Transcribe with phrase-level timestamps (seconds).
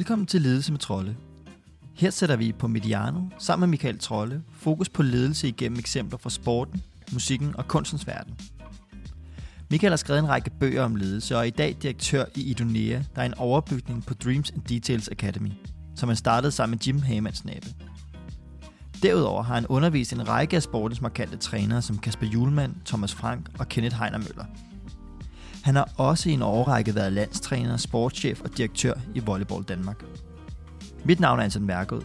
[0.00, 1.16] Velkommen til Ledelse med Trolle.
[1.94, 6.30] Her sætter vi på Mediano sammen med Michael Trolle fokus på ledelse igennem eksempler fra
[6.30, 6.82] sporten,
[7.12, 8.34] musikken og kunstens verden.
[9.70, 13.02] Michael har skrevet en række bøger om ledelse og er i dag direktør i Idonea,
[13.14, 15.52] der er en overbygning på Dreams and Details Academy,
[15.96, 17.66] som han startede sammen med Jim Hamans nabe.
[19.02, 23.48] Derudover har han undervist en række af sportens markante trænere som Kasper Julemand, Thomas Frank
[23.58, 24.44] og Kenneth Heiner Møller.
[25.62, 30.04] Han har også i en årrække været landstræner, sportschef og direktør i Volleyball Danmark.
[31.04, 32.02] Mit navn er Anton Mærkød.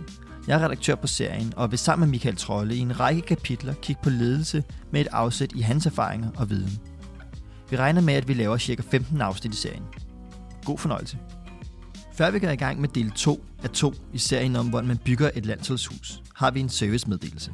[0.48, 3.74] Jeg er redaktør på serien og vil sammen med Michael Trolle i en række kapitler
[3.74, 6.80] kigge på ledelse med et afsæt i hans erfaringer og viden.
[7.70, 8.82] Vi regner med, at vi laver ca.
[8.82, 9.84] 15 afsnit i serien.
[10.66, 11.18] God fornøjelse.
[12.14, 14.98] Før vi går i gang med del 2 af 2 i serien om, hvordan man
[14.98, 17.52] bygger et landsholdshus, har vi en servicemeddelelse.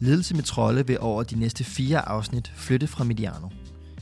[0.00, 3.48] Ledelse med Trolle vil over de næste fire afsnit flytte fra Mediano.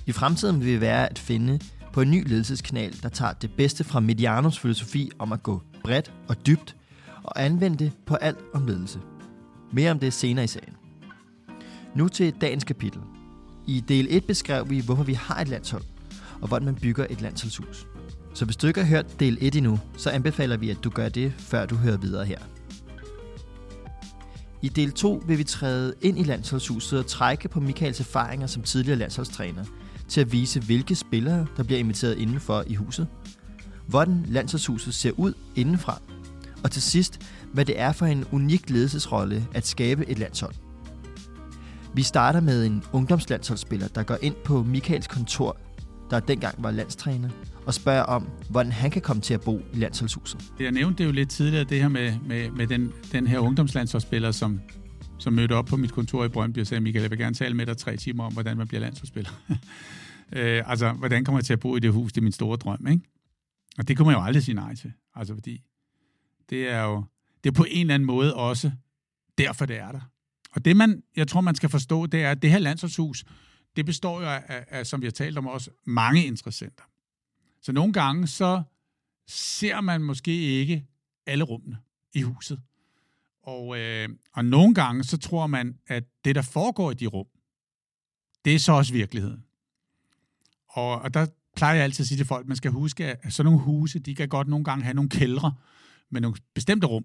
[0.06, 1.60] I fremtiden vil vi være at finde
[1.92, 6.12] på en ny ledelseskanal, der tager det bedste fra Medianos filosofi om at gå bredt
[6.28, 6.76] og dybt
[7.22, 9.00] og anvende det på alt om ledelse.
[9.72, 10.74] Mere om det senere i sagen.
[11.94, 13.00] Nu til dagens kapitel.
[13.66, 15.82] I del 1 beskrev vi, hvorfor vi har et landshold,
[16.40, 17.86] og hvordan man bygger et landsholdshus.
[18.34, 21.08] Så hvis du ikke har hørt del 1 endnu, så anbefaler vi, at du gør
[21.08, 22.38] det, før du hører videre her.
[24.62, 28.62] I del 2 vil vi træde ind i landsholdshuset og trække på Michaels erfaringer som
[28.62, 29.64] tidligere landsholdstræner
[30.08, 33.06] til at vise, hvilke spillere, der bliver inviteret indenfor i huset,
[33.86, 36.00] hvordan landsholdshuset ser ud indenfra,
[36.64, 37.20] og til sidst,
[37.52, 40.54] hvad det er for en unik ledelsesrolle at skabe et landshold.
[41.94, 45.56] Vi starter med en ungdomslandsholdsspiller, der går ind på Michaels kontor,
[46.10, 47.28] der dengang var landstræner,
[47.66, 50.40] og spørger om, hvordan han kan komme til at bo i landsholdshuset.
[50.60, 54.30] Jeg nævnte det jo lidt tidligere, det her med, med, med den, den her ungdomslandsholdsspiller,
[54.30, 54.60] som,
[55.24, 57.54] som mødte op på mit kontor i Brøndby og sagde, Michael, jeg vil gerne tale
[57.54, 59.30] med dig tre timer om, hvordan man bliver landsholdsspiller.
[60.36, 62.12] øh, altså, hvordan kommer jeg til at bo i det hus?
[62.12, 63.04] Det er min store drøm, ikke?
[63.78, 64.92] Og det kunne man jo aldrig sige nej til.
[65.14, 65.62] Altså, fordi
[66.50, 67.04] det er jo
[67.44, 68.70] det er på en eller anden måde også
[69.38, 70.00] derfor, det er der.
[70.50, 73.24] Og det, man, jeg tror, man skal forstå, det er, at det her landsholdshus,
[73.76, 76.84] det består jo af, af, som vi har talt om også, mange interessenter.
[77.62, 78.62] Så nogle gange, så
[79.28, 80.86] ser man måske ikke
[81.26, 81.78] alle rummene
[82.14, 82.60] i huset.
[83.46, 87.26] Og, øh, og nogle gange, så tror man, at det, der foregår i de rum,
[88.44, 89.44] det er så også virkeligheden.
[90.68, 93.32] Og, og der plejer jeg altid at sige til folk, at man skal huske, at
[93.32, 95.54] sådan nogle huse, de kan godt nogle gange have nogle kældre
[96.10, 97.04] med nogle bestemte rum.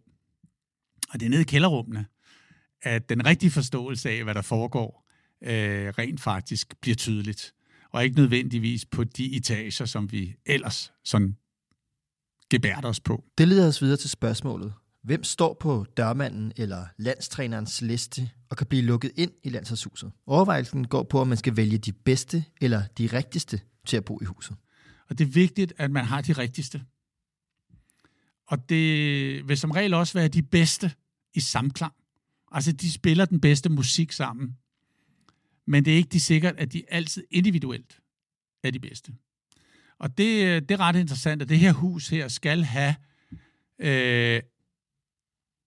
[1.10, 2.06] Og det er nede i kælderrummene,
[2.82, 5.10] at den rigtige forståelse af, hvad der foregår,
[5.44, 7.54] øh, rent faktisk bliver tydeligt.
[7.92, 11.38] Og ikke nødvendigvis på de etager, som vi ellers sådan
[12.50, 13.24] gebærter os på.
[13.38, 14.74] Det leder os videre til spørgsmålet.
[15.04, 20.12] Hvem står på dørmanden eller landstrænerens liste og kan blive lukket ind i landsholdshuset?
[20.26, 24.20] Overvejelsen går på, om man skal vælge de bedste eller de rigtigste til at bo
[24.22, 24.56] i huset.
[25.10, 26.82] Og det er vigtigt, at man har de rigtigste.
[28.48, 30.92] Og det vil som regel også være de bedste
[31.34, 31.94] i samklang.
[32.52, 34.58] Altså, de spiller den bedste musik sammen.
[35.68, 38.00] Men det er ikke de sikkert, at de altid individuelt
[38.64, 39.14] er de bedste.
[40.00, 42.96] Og det, det er ret interessant, at det her hus her skal have
[43.80, 44.42] øh,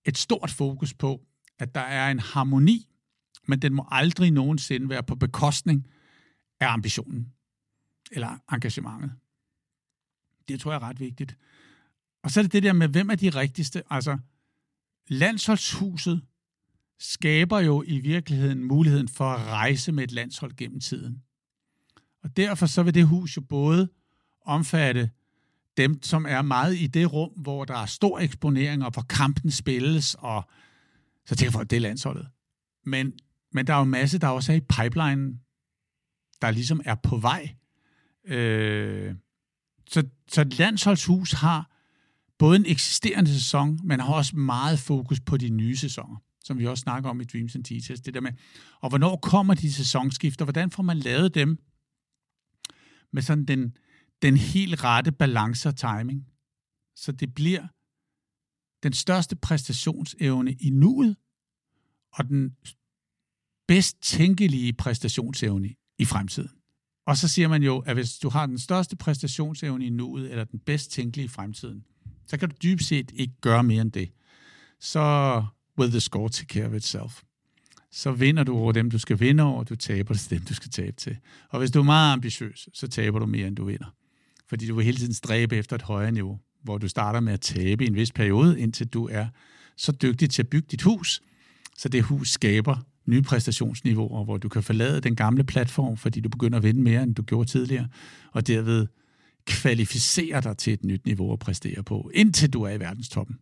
[0.04, 1.26] et stort fokus på,
[1.58, 2.88] at der er en harmoni,
[3.48, 5.86] men den må aldrig nogensinde være på bekostning
[6.60, 7.32] af ambitionen
[8.10, 9.12] eller engagementet.
[10.48, 11.36] Det tror jeg er ret vigtigt.
[12.22, 13.82] Og så er det det der med, hvem er de rigtigste?
[13.90, 14.18] Altså,
[15.08, 16.22] landsholdshuset
[16.98, 21.22] skaber jo i virkeligheden muligheden for at rejse med et landshold gennem tiden.
[22.22, 23.88] Og derfor så vil det hus jo både
[24.40, 25.10] omfatte
[25.76, 29.50] dem, som er meget i det rum, hvor der er stor eksponering, og hvor kampen
[29.50, 30.50] spilles, og
[31.26, 32.28] så tænker folk, det er landsholdet.
[32.84, 33.12] Men,
[33.52, 35.40] men der er jo en masse, der også er i pipelinen,
[36.42, 37.54] der ligesom er på vej.
[38.24, 39.14] Øh,
[39.90, 41.70] så, så landsholdshus har
[42.38, 46.66] både en eksisterende sæson, men har også meget fokus på de nye sæsoner, som vi
[46.66, 48.00] også snakker om i Dreams and Teachers.
[48.00, 48.32] Det der med,
[48.80, 50.44] og hvornår kommer de sæsonskifter?
[50.44, 51.58] Hvordan får man lavet dem
[53.12, 53.76] med sådan den,
[54.22, 56.26] den helt rette balance og timing?
[56.96, 57.66] Så det bliver
[58.82, 61.16] den største præstationsevne i nuet,
[62.12, 62.56] og den
[63.68, 66.50] bedst tænkelige præstationsevne i fremtiden.
[67.06, 70.44] Og så siger man jo, at hvis du har den største præstationsevne i nuet, eller
[70.44, 71.84] den bedst tænkelige i fremtiden,
[72.26, 74.12] så kan du dybest set ikke gøre mere end det.
[74.80, 75.44] Så
[75.78, 77.22] will the score take care of itself.
[77.90, 80.54] Så vinder du over dem, du skal vinde over, og du taber til dem, du
[80.54, 81.16] skal tabe til.
[81.48, 83.94] Og hvis du er meget ambitiøs, så taber du mere, end du vinder.
[84.52, 87.40] Fordi du vil hele tiden stræbe efter et højere niveau, hvor du starter med at
[87.40, 89.26] tabe i en vis periode, indtil du er
[89.76, 91.22] så dygtig til at bygge dit hus,
[91.78, 92.76] så det hus skaber
[93.06, 97.02] nye præstationsniveauer, hvor du kan forlade den gamle platform, fordi du begynder at vinde mere,
[97.02, 97.88] end du gjorde tidligere,
[98.32, 98.86] og derved
[99.46, 103.38] kvalificere dig til et nyt niveau at præstere på, indtil du er i verdenstoppen,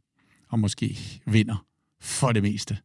[0.49, 1.67] og måske vinder
[2.01, 2.79] for det meste.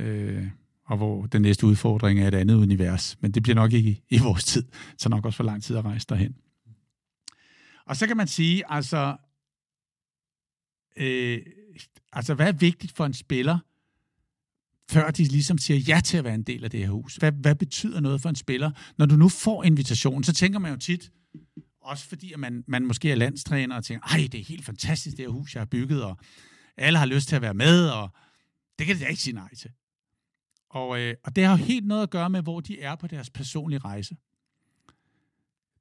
[0.00, 0.46] Øh,
[0.86, 3.16] og hvor den næste udfordring er et andet univers.
[3.20, 4.64] Men det bliver nok ikke i, i vores tid.
[4.98, 6.34] Så nok også for lang tid at rejse derhen.
[7.86, 9.16] Og så kan man sige, altså,
[10.96, 11.42] øh,
[12.12, 13.58] altså hvad er vigtigt for en spiller,
[14.90, 17.16] før de ligesom siger ja til at være en del af det her hus?
[17.16, 18.70] Hvad, hvad betyder noget for en spiller?
[18.98, 21.12] Når du nu får invitationen, så tænker man jo tit,
[21.80, 25.16] også fordi at man, man måske er landstræner og tænker, ej, det er helt fantastisk,
[25.16, 26.18] det her hus, jeg har bygget, og
[26.76, 28.10] alle har lyst til at være med, og
[28.78, 29.70] det kan jeg ikke sige nej til.
[30.70, 33.06] Og, øh, og det har jo helt noget at gøre med, hvor de er på
[33.06, 34.16] deres personlige rejse.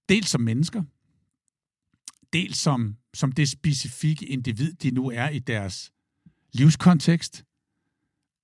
[0.09, 0.83] Dels som mennesker,
[2.33, 5.91] dels som, som det specifikke individ, de nu er i deres
[6.53, 7.45] livskontekst,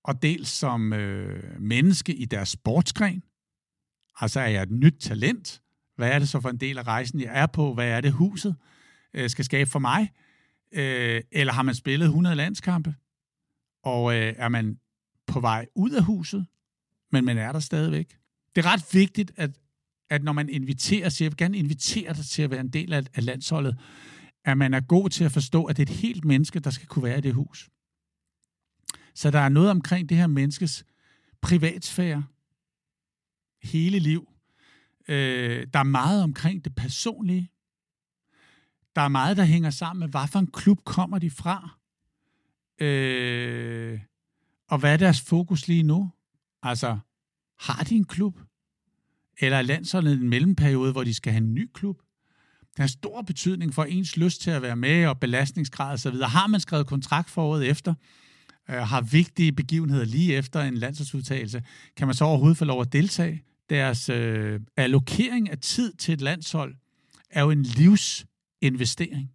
[0.03, 3.24] og dels som øh, menneske i deres sportsgren.
[4.19, 5.62] Altså er jeg et nyt talent?
[5.95, 7.74] Hvad er det så for en del af rejsen, jeg er på?
[7.74, 8.56] Hvad er det, huset
[9.13, 10.12] øh, skal skabe for mig?
[10.71, 12.95] Øh, eller har man spillet 100 landskampe?
[13.83, 14.80] Og øh, er man
[15.27, 16.45] på vej ud af huset,
[17.12, 18.18] men man er der stadigvæk?
[18.56, 19.51] Det er ret vigtigt, at,
[20.10, 22.94] at når man inviterer, så jeg vil gerne invitere dig til at være en del
[22.94, 23.78] af, af landsholdet,
[24.46, 26.88] at man er god til at forstå, at det er et helt menneske, der skal
[26.88, 27.70] kunne være i det hus.
[29.16, 30.86] Så der er noget omkring det her menneskes
[31.42, 32.26] privatsfære,
[33.64, 34.34] hele liv.
[35.08, 37.52] Øh, der er meget omkring det personlige.
[38.96, 41.80] Der er meget, der hænger sammen med, hvad for en klub kommer de fra?
[42.86, 44.00] Øh,
[44.68, 46.12] og hvad er deres fokus lige nu?
[46.64, 47.00] Altså,
[47.60, 48.40] har de en klub?
[49.39, 51.97] Eller er landsholdet en mellemperiode, hvor de skal have en ny klub?
[52.59, 56.15] Det har stor betydning for ens lyst til at være med og belastningsgrad osv.
[56.15, 57.94] Har man skrevet kontrakt for året efter,
[58.69, 61.63] øh, har vigtige begivenheder lige efter en landsholdsudtagelse,
[61.97, 63.44] kan man så overhovedet få lov at deltage?
[63.69, 66.75] Deres øh, allokering af tid til et landshold
[67.30, 69.31] er jo en livsinvestering.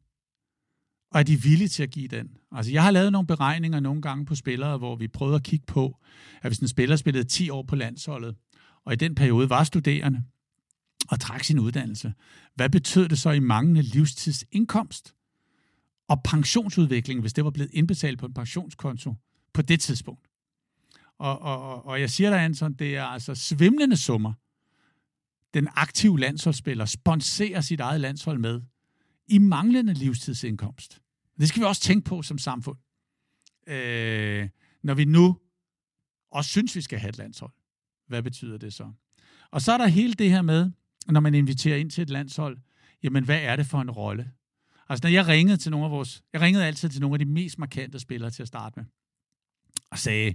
[1.12, 2.28] Og er de villige til at give den?
[2.52, 5.66] Altså, jeg har lavet nogle beregninger nogle gange på spillere, hvor vi prøvede at kigge
[5.66, 5.96] på,
[6.42, 8.34] at hvis en spiller spillede 10 år på landsholdet,
[8.84, 10.24] og i den periode var studerende,
[11.10, 12.14] og trak sin uddannelse,
[12.54, 15.14] hvad betød det så i manglende livstidsindkomst
[16.08, 19.14] og pensionsudvikling, hvis det var blevet indbetalt på en pensionskonto
[19.52, 20.30] på det tidspunkt?
[21.18, 24.32] Og, og, og jeg siger dig, Anton, det er altså svimlende summer,
[25.54, 28.62] den aktive landsholdsspiller sponserer sit eget landshold med
[29.26, 31.00] i manglende livstidsindkomst.
[31.40, 32.78] Det skal vi også tænke på som samfund.
[33.66, 34.48] Øh,
[34.82, 35.38] når vi nu
[36.30, 37.52] også synes, vi skal have et landshold.
[38.08, 38.90] Hvad betyder det så?
[39.50, 40.70] Og så er der hele det her med,
[41.08, 42.58] når man inviterer ind til et landshold,
[43.02, 44.30] jamen hvad er det for en rolle?
[44.88, 47.24] Altså når jeg ringede til nogle af vores, jeg ringede altid til nogle af de
[47.24, 48.84] mest markante spillere til at starte med,
[49.90, 50.34] og sagde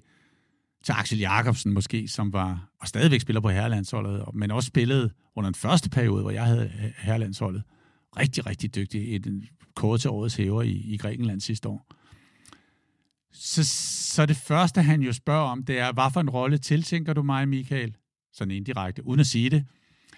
[0.83, 5.49] til Axel Jakobsen måske, som var, og stadigvæk spiller på herrelandsholdet, men også spillede under
[5.49, 7.63] den første periode, hvor jeg havde herrelandsholdet,
[8.17, 11.87] rigtig, rigtig dygtig i den kåret til årets hæver i, i Grækenland sidste år.
[13.31, 13.63] Så,
[14.13, 17.23] så det første, han jo spørger om, det er, hvad for en rolle tiltænker du
[17.23, 17.95] mig, Michael?
[18.33, 19.65] Sådan indirekte, uden at sige det.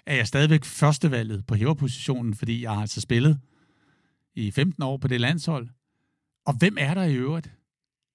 [0.06, 3.40] Er jeg stadigvæk førstevalget på hæverpositionen, fordi jeg har altså spillet
[4.34, 5.68] i 15 år på det landshold?
[6.44, 7.50] Og hvem er der i øvrigt?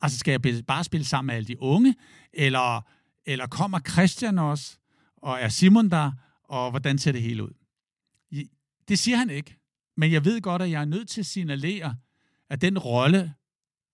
[0.02, 1.96] Altså, skal jeg bare spille sammen med alle de unge?
[2.34, 2.82] Eller,
[3.26, 4.78] eller kommer Christian også?
[5.18, 6.12] Og er Simon der?
[6.44, 7.54] Og hvordan ser det hele ud?
[8.88, 9.58] Det siger han ikke.
[9.98, 11.96] Men jeg ved godt, at jeg er nødt til at signalere,
[12.50, 13.34] at den rolle,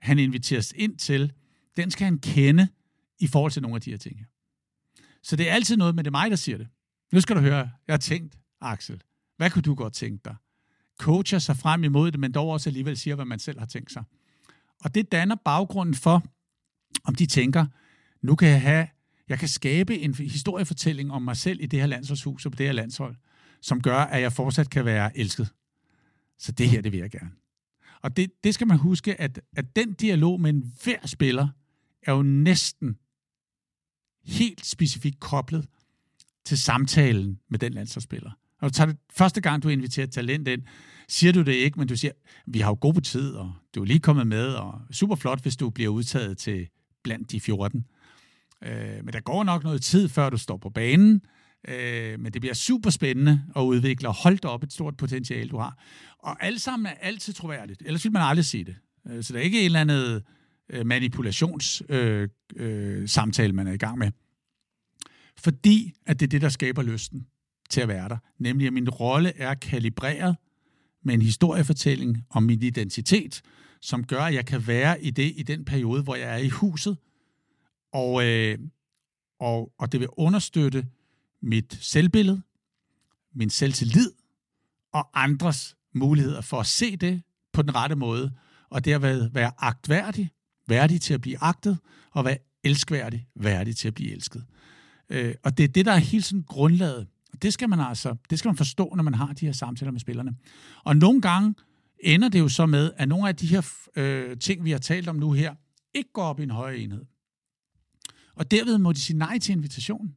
[0.04, 1.32] han inviteres ind til,
[1.78, 2.68] den skal han kende
[3.20, 4.26] i forhold til nogle af de her ting.
[5.24, 6.68] Så det er altid noget, men det er mig, der siger det.
[7.14, 9.02] Nu skal du høre, jeg har tænkt, Axel,
[9.38, 10.36] hvad kunne du godt tænke dig?
[11.00, 13.92] Coacher sig frem imod det, men dog også alligevel siger, hvad man selv har tænkt
[13.92, 14.04] sig.
[14.84, 16.24] Og det danner baggrunden for,
[17.04, 17.66] om de tænker,
[18.22, 18.88] nu kan jeg have,
[19.30, 22.66] jeg kan skabe en historiefortælling om mig selv i det her landsholdshus og på det
[22.66, 23.16] her landshold,
[23.62, 25.50] som gør, at jeg fortsat kan være elsket.
[26.38, 27.32] Så det her, det vil jeg gerne.
[28.04, 31.48] Og det, det skal man huske, at, at den dialog med en hver spiller
[32.02, 32.98] er jo næsten
[34.24, 35.66] helt specifikt koblet
[36.46, 38.32] til samtalen med den landsholdsspiller.
[38.62, 40.62] Og du tager det, første gang, du inviterer talent ind,
[41.08, 42.14] siger du det ikke, men du siger,
[42.48, 45.56] vi har jo god tid, og du er lige kommet med, og super flot, hvis
[45.56, 46.68] du bliver udtaget til
[47.04, 47.86] blandt de 14.
[48.64, 51.22] Øh, men der går nok noget tid, før du står på banen,
[51.68, 55.58] Øh, men det bliver super spændende at udvikle, og hold op et stort potentiale, du
[55.58, 55.78] har.
[56.20, 58.76] Og alt sammen er altid troværdigt, ellers vil man aldrig sige det.
[59.10, 60.22] Øh, så der er ikke en eller anden
[60.70, 64.12] øh, manipulationssamtale, øh, øh, samtale, man er i gang med.
[65.38, 67.28] Fordi at det er det, der skaber lysten
[67.70, 68.18] til at være der.
[68.40, 70.36] Nemlig, at min rolle er kalibreret
[71.04, 73.42] med en historiefortælling om min identitet,
[73.82, 76.50] som gør, at jeg kan være i det i den periode, hvor jeg er i
[76.50, 76.98] huset.
[77.94, 78.58] Og, øh,
[79.40, 80.86] og, og det vil understøtte
[81.44, 82.42] mit selvbillede,
[83.34, 84.12] min selvtillid
[84.94, 87.22] og andres muligheder for at se det
[87.54, 88.32] på den rette måde,
[88.70, 90.32] og derved være agtværdig,
[90.68, 91.78] værdig til at blive agtet,
[92.12, 94.46] og være elskværdig, værdig til at blive elsket.
[95.10, 97.08] Øh, og det er det, der er helt sådan grundlaget.
[97.34, 99.92] Og det skal man altså, det skal man forstå, når man har de her samtaler
[99.92, 100.36] med spillerne.
[100.84, 101.56] Og nogle gange
[102.00, 105.08] ender det jo så med, at nogle af de her øh, ting, vi har talt
[105.08, 105.56] om nu her,
[105.94, 107.06] ikke går op i en højere enhed.
[108.36, 110.16] Og derved må de sige nej til invitationen.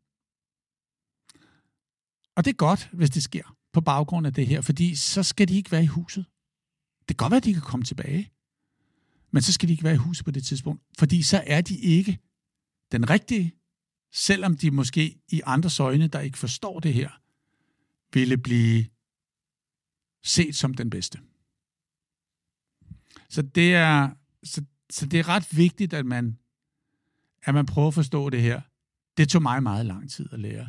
[2.37, 5.49] Og det er godt, hvis det sker på baggrund af det her, fordi så skal
[5.49, 6.27] de ikke være i huset.
[6.99, 8.31] Det kan godt være, at de kan komme tilbage,
[9.31, 11.77] men så skal de ikke være i huset på det tidspunkt, fordi så er de
[11.77, 12.19] ikke
[12.93, 13.55] den rigtige,
[14.13, 17.11] selvom de måske i andres øjne, der ikke forstår det her,
[18.13, 18.87] ville blive
[20.25, 21.21] set som den bedste.
[23.29, 24.11] Så det er,
[24.43, 26.39] så, så det er ret vigtigt, at man,
[27.43, 28.61] at man prøver at forstå det her.
[29.17, 30.69] Det tog mig meget lang tid at lære.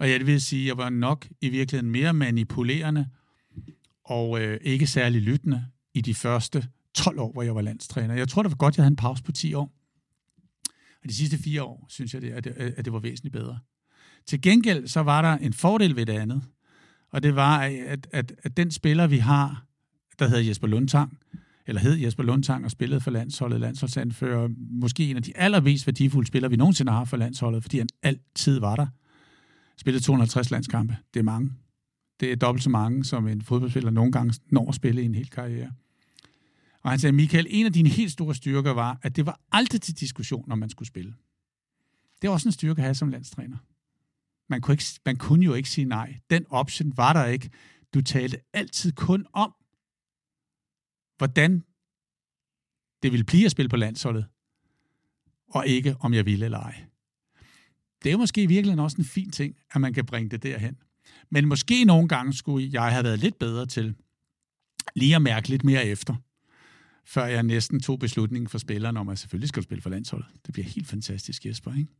[0.00, 3.06] Og jeg vil sige, at jeg var nok i virkeligheden mere manipulerende
[4.04, 8.14] og øh, ikke særlig lyttende i de første 12 år, hvor jeg var landstræner.
[8.14, 9.72] Jeg tror, det var godt, at jeg havde en pause på 10 år.
[11.02, 13.58] Og de sidste fire år, synes jeg, det, at, det, at det var væsentligt bedre.
[14.26, 16.42] Til gengæld, så var der en fordel ved det andet.
[17.10, 19.66] Og det var, at, at, at den spiller, vi har,
[20.18, 21.18] der hedder Jesper Lundtang,
[21.66, 26.28] eller hed Jesper Lundtang og spillede for landsholdet, landsholdsanfører, måske en af de allermest værdifulde
[26.28, 28.86] spillere, vi nogensinde har for landsholdet, fordi han altid var der
[29.78, 30.96] spillet 250 landskampe.
[31.14, 31.52] Det er mange.
[32.20, 35.14] Det er dobbelt så mange, som en fodboldspiller nogle gange når at spille i en
[35.14, 35.72] hel karriere.
[36.82, 39.80] Og han sagde, Michael, en af dine helt store styrker var, at det var aldrig
[39.80, 41.14] til diskussion, når man skulle spille.
[42.22, 43.56] Det var også en styrke at have som landstræner.
[44.48, 46.20] Man kunne, ikke, man kunne jo ikke sige nej.
[46.30, 47.50] Den option var der ikke.
[47.94, 49.54] Du talte altid kun om,
[51.18, 51.64] hvordan
[53.02, 54.26] det ville blive at spille på landsholdet,
[55.48, 56.84] og ikke om jeg ville eller ej.
[58.06, 60.76] Det er måske virkelig også en fin ting, at man kan bringe det derhen.
[61.30, 63.94] Men måske nogle gange skulle jeg have været lidt bedre til
[64.94, 66.14] lige at mærke lidt mere efter,
[67.04, 70.26] før jeg næsten tog beslutningen for spilleren om, at selvfølgelig skal du spille for landsholdet.
[70.46, 71.90] Det bliver helt fantastisk, Jesper, ikke?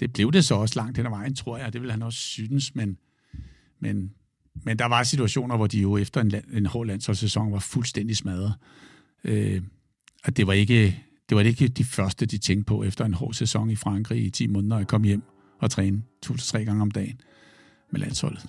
[0.00, 1.72] Det blev det så også langt hen ad vejen, tror jeg.
[1.72, 2.98] Det vil han også synes, men,
[3.80, 4.14] men,
[4.54, 8.54] men der var situationer, hvor de jo efter en, en hård landsholdssæson var fuldstændig smadret.
[9.24, 9.62] Øh,
[10.24, 13.34] og det var ikke det var ikke de første, de tænkte på efter en hård
[13.34, 15.22] sæson i Frankrig i 10 måneder at komme hjem
[15.60, 17.20] og træne to til tre gange om dagen
[17.90, 18.46] med landsholdet.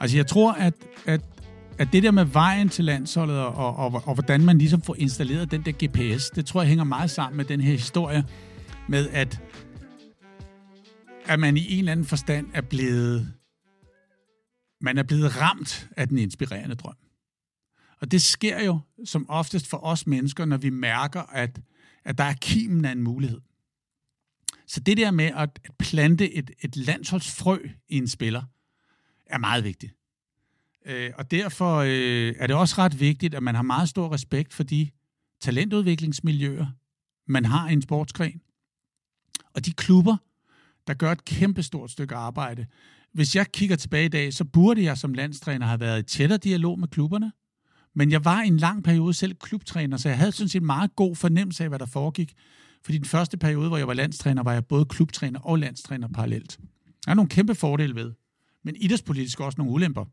[0.00, 0.74] Altså jeg tror, at,
[1.06, 1.20] at,
[1.78, 4.96] at det der med vejen til landsholdet og, og, og, og hvordan man ligesom får
[4.98, 8.24] installeret den der GPS, det tror jeg hænger meget sammen med den her historie
[8.88, 9.40] med, at,
[11.28, 13.34] at man i en eller anden forstand er blevet
[14.80, 16.96] man er blevet ramt af den inspirerende drøm.
[18.00, 21.60] Og det sker jo som oftest for os mennesker, når vi mærker, at,
[22.04, 23.40] at der er kimen af en mulighed.
[24.66, 27.58] Så det der med at, plante et, et landsholdsfrø
[27.88, 28.42] i en spiller,
[29.26, 29.94] er meget vigtigt.
[30.86, 34.54] Øh, og derfor øh, er det også ret vigtigt, at man har meget stor respekt
[34.54, 34.90] for de
[35.40, 36.66] talentudviklingsmiljøer,
[37.26, 38.40] man har i en sportsgren.
[39.54, 40.16] Og de klubber,
[40.88, 42.66] der gør et kæmpe stort stykke arbejde.
[43.12, 46.38] Hvis jeg kigger tilbage i dag, så burde jeg som landstræner have været i tættere
[46.38, 47.32] dialog med klubberne.
[47.94, 50.96] Men jeg var i en lang periode selv klubtræner, så jeg havde sådan set meget
[50.96, 52.34] god fornemmelse af, hvad der foregik.
[52.84, 56.58] Fordi den første periode, hvor jeg var landstræner, var jeg både klubtræner og landstræner parallelt.
[57.04, 58.12] Der er nogle kæmpe fordele ved.
[58.64, 60.04] Men idrætspolitisk også nogle ulemper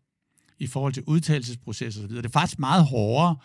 [0.60, 2.16] i forhold til udtalelsesprocesser osv.
[2.16, 3.36] Det er faktisk meget hårdere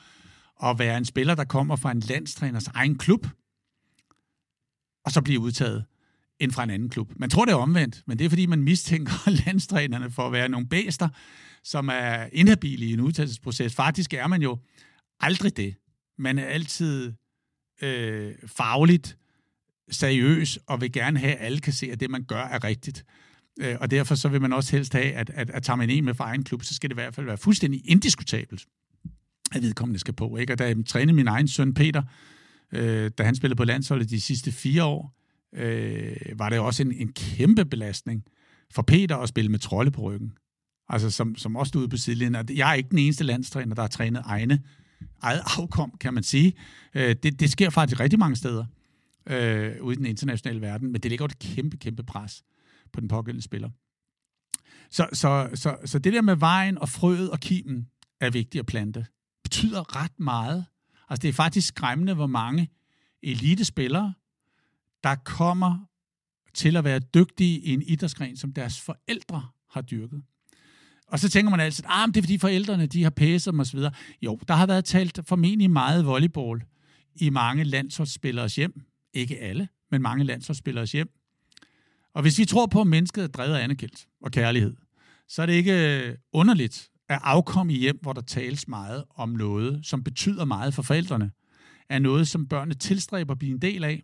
[0.62, 3.26] at være en spiller, der kommer fra en landstræners egen klub,
[5.04, 5.84] og så blive udtaget
[6.40, 7.12] end fra en anden klub.
[7.16, 10.48] Man tror, det er omvendt, men det er, fordi man mistænker landstrænerne for at være
[10.48, 11.08] nogle bæster,
[11.64, 13.74] som er inhabile i en udtalelsesproces.
[13.74, 14.58] Faktisk er man jo
[15.20, 15.74] aldrig det.
[16.18, 17.12] Man er altid
[17.82, 19.16] øh, fagligt
[19.90, 23.04] seriøs og vil gerne have, at alle kan se, at det, man gør, er rigtigt.
[23.60, 26.04] Øh, og derfor så vil man også helst have, at, at, at tager man en
[26.04, 28.66] med fra egen klub, så skal det i hvert fald være fuldstændig indiskutabelt,
[29.52, 30.36] at vedkommende skal på.
[30.36, 30.52] Ikke?
[30.52, 32.02] Og da jeg trænede min egen søn Peter,
[32.72, 35.19] øh, da han spillede på landsholdet de sidste fire år,
[35.52, 38.24] øh, var det også en, en kæmpe belastning
[38.72, 40.32] for Peter at spille med trolde på ryggen.
[40.88, 42.46] Altså som, som også stod ude på sidelinjen.
[42.56, 44.62] Jeg er ikke den eneste landstræner, der har trænet egne,
[45.22, 46.52] eget afkom, kan man sige.
[46.94, 48.64] Øh, det, det sker faktisk rigtig mange steder
[49.26, 52.42] øh, ude i den internationale verden, men det ligger et kæmpe, kæmpe pres
[52.92, 53.70] på den pågældende spiller.
[54.90, 57.88] Så, så, så, så det der med vejen og frøet og kimen
[58.20, 59.06] er vigtigt at plante.
[59.42, 60.64] betyder ret meget.
[61.08, 62.70] Altså det er faktisk skræmmende, hvor mange
[63.22, 64.14] elitespillere,
[65.04, 65.78] der kommer
[66.54, 70.22] til at være dygtige i en idrætsgren, som deres forældre har dyrket.
[71.06, 73.60] Og så tænker man altid, at ah, det er fordi forældrene de har pæset dem
[73.60, 73.78] osv.
[74.22, 76.62] Jo, der har været talt formentlig meget volleyball
[77.14, 78.80] i mange landsholdsspilleres hjem.
[79.14, 81.08] Ikke alle, men mange landsholdsspilleres hjem.
[82.14, 84.76] Og hvis vi tror på, at mennesket er drevet af anerkendelse og kærlighed,
[85.28, 89.28] så er det ikke øh, underligt at afkomme i hjem, hvor der tales meget om
[89.28, 91.30] noget, som betyder meget for forældrene,
[91.88, 94.02] er noget, som børnene tilstræber at blive en del af,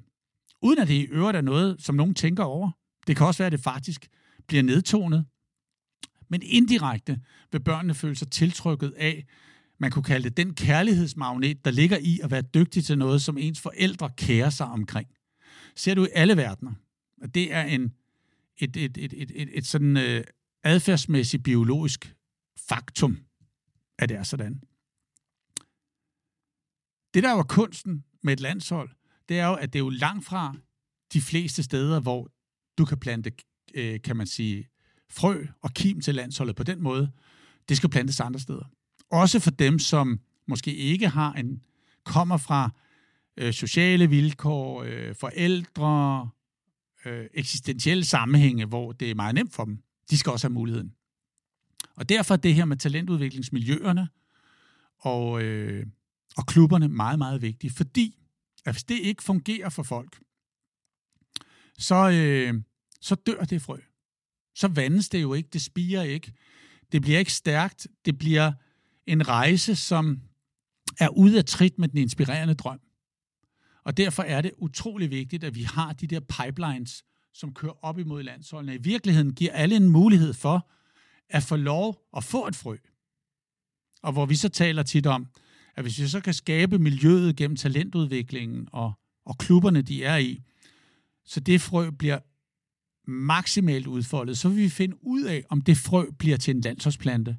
[0.67, 2.71] uden at det i øvrigt er noget, som nogen tænker over.
[3.07, 4.09] Det kan også være, at det faktisk
[4.47, 5.27] bliver nedtonet.
[6.29, 7.21] Men indirekte
[7.53, 9.27] vil børnene føle sig tiltrykket af,
[9.79, 13.39] man kunne kalde det den kærlighedsmagnet, der ligger i at være dygtig til noget, som
[13.39, 15.09] ens forældre kærer sig omkring.
[15.77, 16.73] Ser du i alle verdener,
[17.23, 17.93] at det er en,
[18.59, 20.25] et, et, et, et, et, et sådan øh,
[20.65, 22.15] adfærdsmæssigt biologisk
[22.69, 23.19] faktum,
[23.99, 24.63] at det er sådan.
[27.15, 28.91] Det, der var kunsten med et landshold,
[29.29, 30.55] det er jo, at det er jo langt fra
[31.13, 32.29] de fleste steder, hvor
[32.79, 33.33] du kan plante,
[33.75, 34.69] øh, kan man sige,
[35.11, 37.11] frø og kim til landsholdet på den måde.
[37.69, 38.65] Det skal plantes andre steder.
[39.11, 41.63] Også for dem, som måske ikke har en,
[42.05, 42.71] kommer fra
[43.37, 46.29] øh, sociale vilkår, øh, forældre,
[47.05, 49.79] øh, eksistentielle sammenhænge, hvor det er meget nemt for dem.
[50.11, 50.93] De skal også have muligheden.
[51.97, 54.09] Og derfor er det her med talentudviklingsmiljøerne
[54.99, 55.87] og, øh,
[56.37, 58.26] og klubberne meget, meget vigtigt, fordi
[58.67, 60.21] at hvis det ikke fungerer for folk,
[61.79, 62.63] så, øh,
[63.01, 63.79] så dør det frø.
[64.55, 66.33] Så vandes det jo ikke, det spiger ikke.
[66.93, 68.53] Det bliver ikke stærkt, det bliver
[69.07, 70.21] en rejse, som
[71.01, 72.81] er ude af trit med den inspirerende drøm.
[73.85, 77.99] Og derfor er det utrolig vigtigt, at vi har de der pipelines, som kører op
[77.99, 78.75] imod landsholdene.
[78.75, 80.71] I virkeligheden giver alle en mulighed for
[81.29, 82.77] at få lov at få et frø.
[84.03, 85.27] Og hvor vi så taler tit om,
[85.77, 88.93] at hvis vi så kan skabe miljøet gennem talentudviklingen og,
[89.25, 90.43] og klubberne, de er i,
[91.25, 92.19] så det frø bliver
[93.11, 97.37] maksimalt udfoldet, så vil vi finde ud af, om det frø bliver til en landsholdsplante.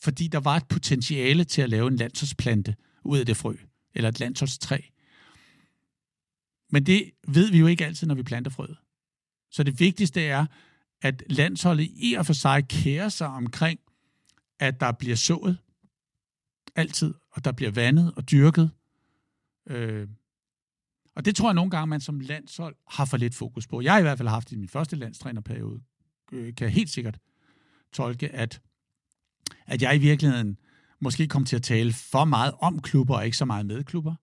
[0.00, 3.56] Fordi der var et potentiale til at lave en landsholdsplante ud af det frø,
[3.94, 4.78] eller et landsholdstræ.
[6.70, 8.76] Men det ved vi jo ikke altid, når vi planter frøet.
[9.50, 10.46] Så det vigtigste er,
[11.02, 13.80] at landsholdet i og for sig kærer sig omkring,
[14.60, 15.58] at der bliver sået
[16.76, 18.70] altid, og der bliver vandet og dyrket.
[19.66, 20.08] Øh,
[21.16, 23.80] og det tror jeg nogle gange, man som landshold har for lidt fokus på.
[23.80, 25.80] Jeg har i hvert fald haft i min første landstrænerperiode,
[26.32, 27.18] øh, kan jeg helt sikkert
[27.92, 28.60] tolke, at,
[29.66, 30.58] at jeg i virkeligheden
[31.00, 34.14] måske kom til at tale for meget om klubber, og ikke så meget med klubber.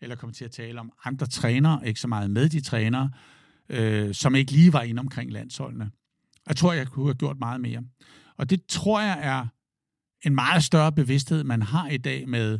[0.00, 3.10] Eller kom til at tale om andre trænere, og ikke så meget med de trænere,
[3.68, 5.90] øh, som ikke lige var inde omkring landsholdene.
[6.48, 7.82] Jeg tror, jeg kunne have gjort meget mere.
[8.36, 9.46] Og det tror jeg er
[10.24, 12.58] en meget større bevidsthed, man har i dag med,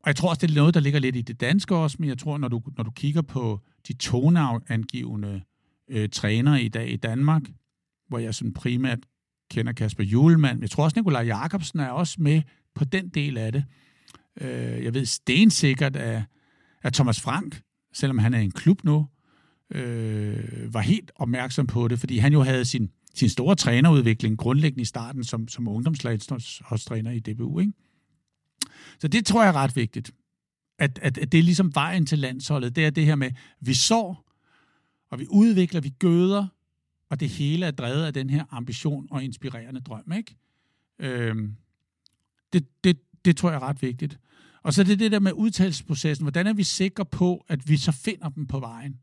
[0.00, 2.08] og jeg tror også, det er noget, der ligger lidt i det danske også, men
[2.08, 5.42] jeg tror, når du, når du kigger på de toneangivende
[5.88, 7.42] øh, trænere i dag i Danmark,
[8.08, 8.98] hvor jeg sådan primært
[9.50, 12.42] kender Kasper Julemand, jeg tror også, Nikolaj Jakobsen er også med
[12.74, 13.64] på den del af det.
[14.40, 16.22] Øh, jeg ved stensikkert, at,
[16.82, 17.60] at Thomas Frank,
[17.92, 19.06] selvom han er i en klub nu,
[19.70, 24.82] øh, var helt opmærksom på det, fordi han jo havde sin, sin store trænerudvikling grundlæggende
[24.82, 27.60] i starten som, som ungdomslandsholdstræner i DBU.
[27.60, 27.72] Ikke?
[28.98, 30.10] Så det tror jeg er ret vigtigt.
[30.78, 32.76] At, at, at det er ligesom vejen til landsholdet.
[32.76, 34.32] Det er det her med, vi sår,
[35.10, 36.46] og vi udvikler, vi gøder,
[37.10, 40.12] og det hele er drevet af den her ambition og inspirerende drøm.
[40.16, 40.36] Ikke?
[40.98, 41.56] Øhm,
[42.52, 44.18] det, det, det tror jeg er ret vigtigt.
[44.62, 46.24] Og så det er det der med udtalelsesprocessen.
[46.24, 49.00] Hvordan er vi sikre på, at vi så finder dem på vejen?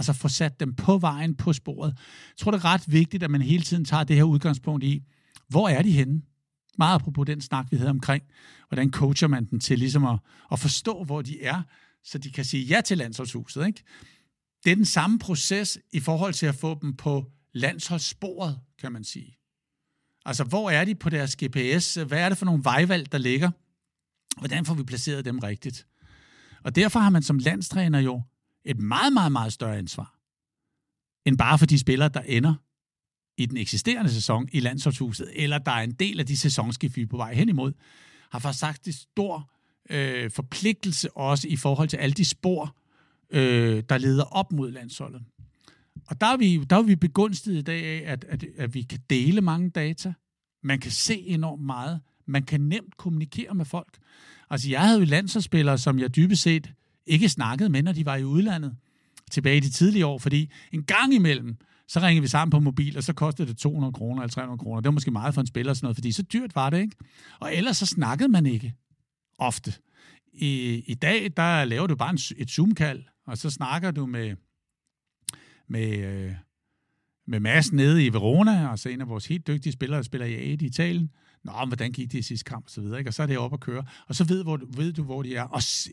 [0.00, 1.88] Altså få sat dem på vejen, på sporet.
[2.28, 5.02] Jeg tror, det er ret vigtigt, at man hele tiden tager det her udgangspunkt i,
[5.48, 6.22] hvor er de henne?
[6.78, 8.24] Meget apropos den snak, vi havde omkring,
[8.68, 10.18] hvordan coacher man den til ligesom at,
[10.52, 11.62] at forstå, hvor de er,
[12.04, 13.66] så de kan sige ja til landsholdshuset.
[13.66, 13.82] Ikke?
[14.64, 19.04] Det er den samme proces i forhold til at få dem på landsholdssporet, kan man
[19.04, 19.36] sige.
[20.24, 21.94] Altså, hvor er de på deres GPS?
[21.94, 23.50] Hvad er det for nogle vejvalg, der ligger?
[24.38, 25.86] Hvordan får vi placeret dem rigtigt?
[26.64, 28.22] Og derfor har man som landstræner jo
[28.64, 30.18] et meget, meget, meget større ansvar,
[31.26, 32.54] end bare for de spillere, der ender
[33.36, 37.02] i den eksisterende sæson i landsholdshuset, eller der er en del af de sæsonskift, vi
[37.02, 37.72] er på vej hen imod,
[38.30, 39.50] har faktisk sagt det stor
[39.90, 42.76] øh, forpligtelse også i forhold til alle de spor,
[43.30, 45.22] øh, der leder op mod landsholdet.
[46.06, 48.82] Og der er vi, der er vi begunstiget i dag af, at, at, at vi
[48.82, 50.12] kan dele mange data.
[50.62, 52.00] Man kan se enormt meget.
[52.26, 53.98] Man kan nemt kommunikere med folk.
[54.50, 56.72] Altså, jeg havde jo landsholdsspillere, som jeg dybest set
[57.06, 58.76] ikke snakkede med, når de var i udlandet
[59.30, 61.56] tilbage i de tidlige år, fordi en gang imellem,
[61.88, 64.80] så ringede vi sammen på mobil, og så kostede det 200 kroner eller 300 kroner.
[64.80, 66.80] Det var måske meget for en spiller og sådan noget, fordi så dyrt var det,
[66.80, 66.96] ikke?
[67.40, 68.74] Og ellers så snakkede man ikke
[69.38, 69.74] ofte.
[70.32, 74.36] I, i dag, der laver du bare en, et Zoom-kald, og så snakker du med,
[75.68, 76.32] med, øh,
[77.26, 80.26] med Mads nede i Verona, og så en af vores helt dygtige spillere, der spiller
[80.26, 81.10] i A i Italien.
[81.44, 83.10] Nå, men hvordan gik det i sidste kamp, og så videre, ikke?
[83.10, 83.84] Og så er det op at køre.
[84.08, 85.42] Og så ved, hvor, ved du, hvor de er.
[85.42, 85.90] Og se,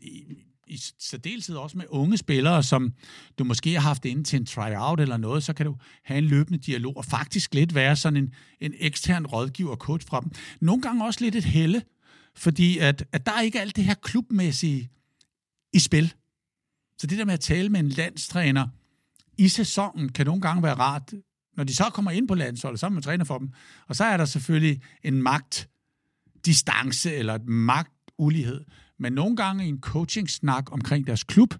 [0.70, 2.92] i særdeleshed også med unge spillere, som
[3.38, 6.24] du måske har haft inde til en tryout eller noget, så kan du have en
[6.24, 10.30] løbende dialog, og faktisk lidt være sådan en, en ekstern rådgiver og coach fra dem.
[10.60, 11.82] Nogle gange også lidt et helle,
[12.34, 14.90] fordi at, at der er ikke alt det her klubmæssige
[15.72, 16.14] i spil.
[16.98, 18.68] Så det der med at tale med en landstræner
[19.38, 21.12] i sæsonen, kan nogle gange være rart.
[21.56, 23.48] Når de så kommer ind på landsholdet, så er man træner for dem.
[23.86, 28.64] Og så er der selvfølgelig en magtdistance eller et magtulighed.
[28.98, 31.54] Men nogle gange i en coaching-snak omkring deres klub,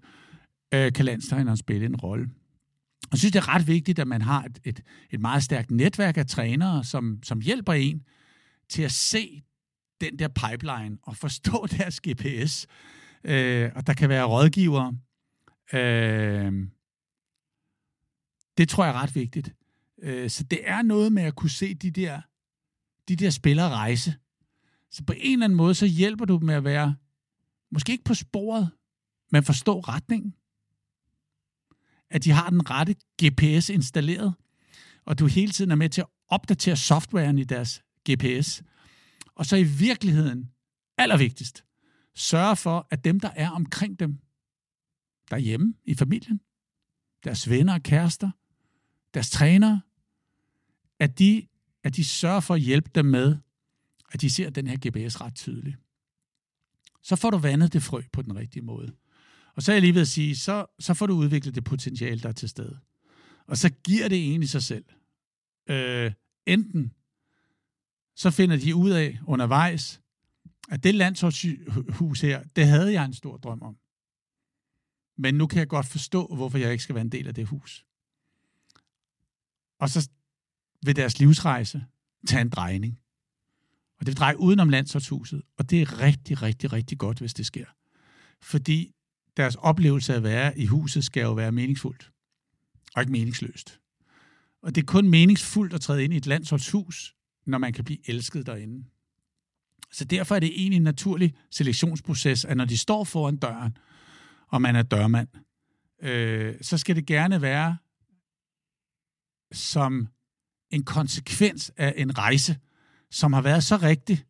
[0.73, 2.29] øh, kan landstræneren spille en rolle.
[3.11, 6.17] Jeg synes, det er ret vigtigt, at man har et, et, et meget stærkt netværk
[6.17, 8.03] af trænere, som, som hjælper en
[8.69, 9.43] til at se
[10.01, 12.67] den der pipeline og forstå deres GPS.
[13.23, 14.97] Øh, og der kan være rådgivere.
[15.73, 16.53] Øh,
[18.57, 19.53] det tror jeg er ret vigtigt.
[20.01, 22.21] Øh, så det er noget med at kunne se de der,
[23.07, 24.13] de der spillere rejse.
[24.91, 26.95] Så på en eller anden måde, så hjælper du dem med at være,
[27.71, 28.71] måske ikke på sporet,
[29.31, 30.35] men forstå retningen.
[32.09, 34.33] At de har den rette GPS installeret,
[35.05, 38.63] og du hele tiden er med til at opdatere softwaren i deres GPS.
[39.35, 40.51] Og så i virkeligheden,
[40.97, 41.63] allervigtigst,
[42.15, 44.19] sørge for, at dem, der er omkring dem,
[45.31, 46.41] derhjemme i familien,
[47.23, 48.31] deres venner og kærester,
[49.13, 49.81] deres trænere,
[50.99, 51.47] at de,
[51.83, 53.37] at de sørger for at hjælpe dem med,
[54.11, 55.77] at de ser den her GPS ret tydeligt.
[57.03, 58.95] Så får du vandet det frø på den rigtige måde.
[59.55, 62.19] Og så er jeg lige ved at sige, så, så får du udviklet det potentiale,
[62.19, 62.79] der er til stede.
[63.47, 64.85] Og så giver det egentlig sig selv.
[65.69, 66.11] Øh,
[66.45, 66.93] enten
[68.15, 70.01] så finder de ud af undervejs,
[70.69, 73.77] at det landsholdshus her, det havde jeg en stor drøm om.
[75.17, 77.47] Men nu kan jeg godt forstå, hvorfor jeg ikke skal være en del af det
[77.47, 77.85] hus.
[79.79, 80.09] Og så
[80.85, 81.85] vil deres livsrejse
[82.27, 82.99] tage en drejning.
[83.99, 87.45] Og det vil dreje udenom landsholdshuset, og det er rigtig, rigtig, rigtig godt, hvis det
[87.45, 87.65] sker.
[88.41, 88.95] Fordi
[89.37, 92.11] deres oplevelse af at være i huset skal jo være meningsfuldt,
[92.95, 93.79] og ikke meningsløst.
[94.61, 98.09] Og det er kun meningsfuldt at træde ind i et landsholdshus, når man kan blive
[98.09, 98.85] elsket derinde.
[99.91, 103.77] Så derfor er det egentlig en naturlig selektionsproces, at når de står foran døren,
[104.47, 105.27] og man er dørmand,
[106.01, 107.77] øh, så skal det gerne være
[109.51, 110.07] som
[110.71, 112.57] en konsekvens af en rejse,
[113.11, 114.25] som har været så rigtig,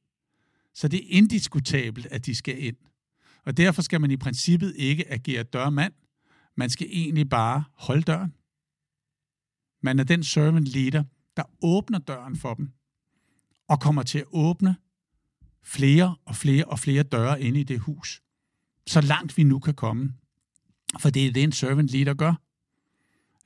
[0.74, 2.76] så det er indiskutabelt, at de skal ind.
[3.46, 5.94] Og derfor skal man i princippet ikke agere dørmand.
[6.58, 8.34] Man skal egentlig bare holde døren.
[9.82, 11.04] Man er den servant leader,
[11.38, 12.72] der åbner døren for dem,
[13.68, 14.76] og kommer til at åbne
[15.64, 18.22] flere og flere og flere døre ind i det hus,
[18.88, 20.14] så langt vi nu kan komme.
[21.00, 22.34] For det er det, en servant leader gør.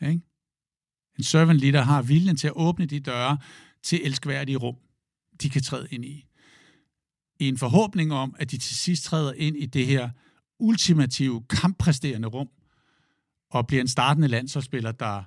[0.06, 0.22] Ikke?
[1.18, 3.38] En servant leader har viljen til at åbne de døre
[3.84, 4.76] til elskværdige rum,
[5.44, 6.26] de kan træde ind i.
[7.40, 10.10] I en forhåbning om, at de til sidst træder ind i det her
[10.60, 12.50] ultimative, kamppræsterende rum,
[13.50, 15.24] og bliver en startende landsholdsspiller, der,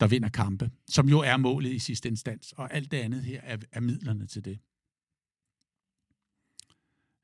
[0.00, 3.40] der vinder kampe, som jo er målet i sidste instans, og alt det andet her
[3.40, 4.58] er, er midlerne til det.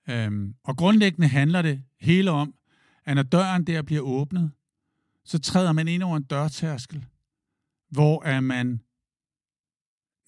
[0.08, 2.54] Øhm, og grundlæggende handler det hele om,
[3.04, 4.52] at når døren der bliver åbnet,
[5.24, 7.06] så træder man ind over en dørtærskel,
[7.90, 8.80] hvor er man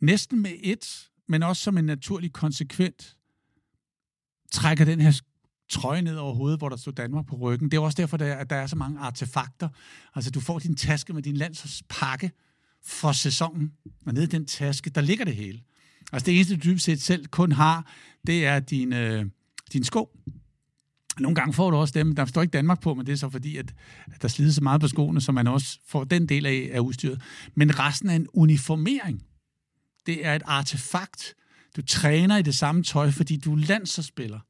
[0.01, 3.17] næsten med et, men også som en naturlig konsekvent,
[4.53, 5.21] trækker den her
[5.69, 7.71] trøje ned over hovedet, hvor der står Danmark på ryggen.
[7.71, 9.69] Det er også derfor, at der er så mange artefakter.
[10.15, 12.31] Altså, du får din taske med din landsholdspakke
[12.85, 13.73] for sæsonen,
[14.07, 15.61] og nede i den taske, der ligger det hele.
[16.13, 17.93] Altså, det eneste, du dybest set selv kun har,
[18.27, 19.27] det er din, øh,
[19.73, 20.19] din sko.
[21.21, 23.31] Nogle gange får du også dem, der står ikke Danmark på, men det er så
[23.31, 23.75] fordi, at,
[24.07, 26.81] at der slides så meget på skoene, så man også får den del af, af
[26.81, 27.21] udstyret.
[27.55, 29.23] Men resten er en uniformering.
[30.07, 31.35] Det er et artefakt.
[31.77, 34.41] Du træner i det samme tøj, fordi du er landsholdsspiller.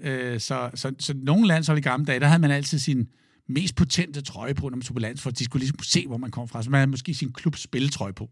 [0.00, 3.08] Øh, så, så, så nogle landshold i gamle dage, der havde man altid sin
[3.46, 5.34] mest potente trøje på, når man tog på landshold.
[5.34, 6.62] De skulle ligesom se, hvor man kom fra.
[6.62, 8.30] Så man havde måske sin klubs spilletrøje på.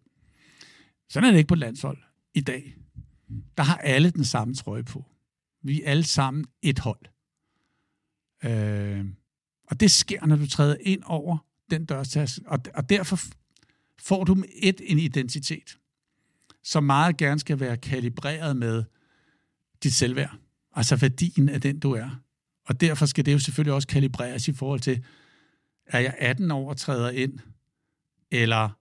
[1.10, 1.98] Sådan er det ikke på landshold
[2.34, 2.76] i dag.
[3.56, 5.04] Der har alle den samme trøje på.
[5.62, 7.06] Vi er alle sammen et hold.
[8.44, 9.04] Øh,
[9.70, 11.38] og det sker, når du træder ind over
[11.70, 12.42] den dørtaske.
[12.46, 13.20] Og, og derfor
[13.98, 15.78] får du et en identitet,
[16.68, 18.84] som meget gerne skal være kalibreret med
[19.82, 20.36] dit selvværd.
[20.74, 22.10] Altså værdien af den, du er.
[22.66, 25.04] Og derfor skal det jo selvfølgelig også kalibreres i forhold til,
[25.86, 27.38] er jeg 18 år og træder ind,
[28.30, 28.78] eller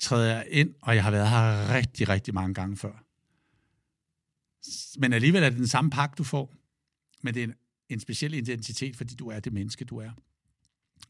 [0.00, 3.04] træder jeg ind, og jeg har været her rigtig, rigtig mange gange før.
[5.00, 6.54] Men alligevel er det den samme pakke, du får,
[7.22, 7.54] men det er en,
[7.88, 10.10] en speciel identitet, fordi du er det menneske, du er.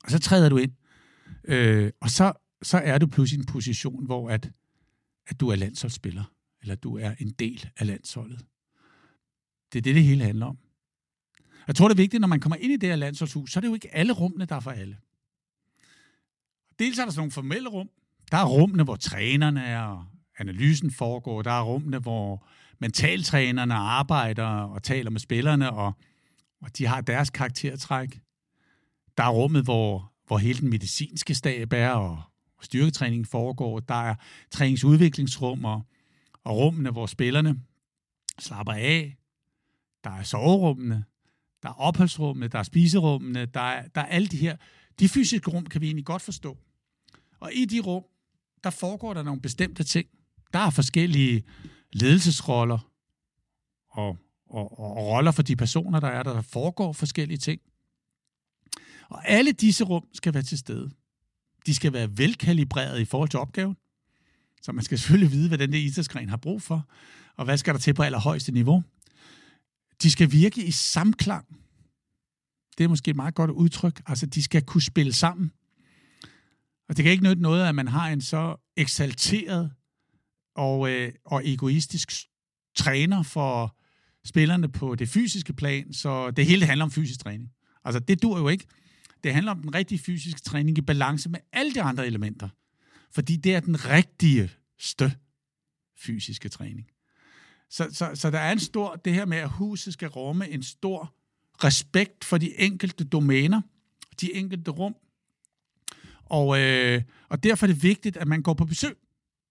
[0.05, 0.73] Og så træder du ind,
[1.45, 4.51] øh, og så så er du pludselig i en position, hvor at,
[5.27, 6.25] at du er landsholdsspiller,
[6.63, 8.45] eller du er en del af landsholdet.
[9.73, 10.59] Det er det, det hele handler om.
[11.67, 13.61] Jeg tror, det er vigtigt, når man kommer ind i det her landsholdshus, så er
[13.61, 14.97] det jo ikke alle rummene, der er for alle.
[16.79, 17.91] Dels er der sådan nogle formelle rum.
[18.31, 20.05] Der er rummene, hvor trænerne er, og
[20.39, 21.43] analysen foregår.
[21.43, 22.47] Der er rummene, hvor
[22.79, 25.93] mentaltrænerne arbejder og taler med spillerne, og,
[26.63, 28.21] og de har deres karaktertræk.
[29.17, 32.23] Der er rummet, hvor, hvor hele den medicinske stab er, og
[32.63, 33.81] styrketræningen foregår.
[33.81, 34.15] Der er
[34.51, 35.83] træningsudviklingsrum og,
[36.45, 37.61] og rummene, hvor spillerne
[38.39, 39.17] slapper af.
[40.05, 41.05] Der er soverummene,
[41.63, 44.57] der er opholdsrummene, der er spiserummene, der er, der er alle de her.
[44.99, 46.59] De fysiske rum kan vi egentlig godt forstå.
[47.41, 48.05] Og i de rum,
[48.65, 50.09] der foregår der nogle bestemte ting.
[50.53, 51.45] Der er forskellige
[51.93, 52.91] ledelsesroller
[53.91, 56.33] og, og, og, og roller for de personer, der er der.
[56.33, 57.61] Der foregår forskellige ting.
[59.09, 60.91] Og alle disse rum skal være til stede.
[61.67, 63.77] De skal være velkalibreret i forhold til opgaven.
[64.63, 66.89] Så man skal selvfølgelig vide, hvad den der idrætsgren har brug for,
[67.37, 68.83] og hvad skal der til på allerhøjeste niveau.
[70.03, 71.47] De skal virke i samklang.
[72.79, 74.03] Det er måske et meget godt udtryk.
[74.07, 75.53] Altså, de skal kunne spille sammen.
[76.89, 79.73] Og det kan ikke nytte noget, at man har en så eksalteret
[80.57, 82.13] og, øh, og egoistisk
[82.77, 83.77] træner for
[84.25, 87.51] spillerne på det fysiske plan, så det hele handler om fysisk træning.
[87.85, 88.67] Altså, det dur jo ikke.
[89.27, 92.49] Det handler om den rigtige fysiske træning i balance med alle de andre elementer.
[93.11, 95.09] Fordi det er den rigtige stø
[95.99, 96.91] fysiske træning.
[97.71, 100.63] Så, så, så der er en stor, det her med, at huset skal rumme en
[100.63, 101.15] stor
[101.65, 103.61] respekt for de enkelte domæner,
[104.21, 104.97] de enkelte rum.
[106.25, 108.97] Og, øh, og derfor er det vigtigt, at man går på besøg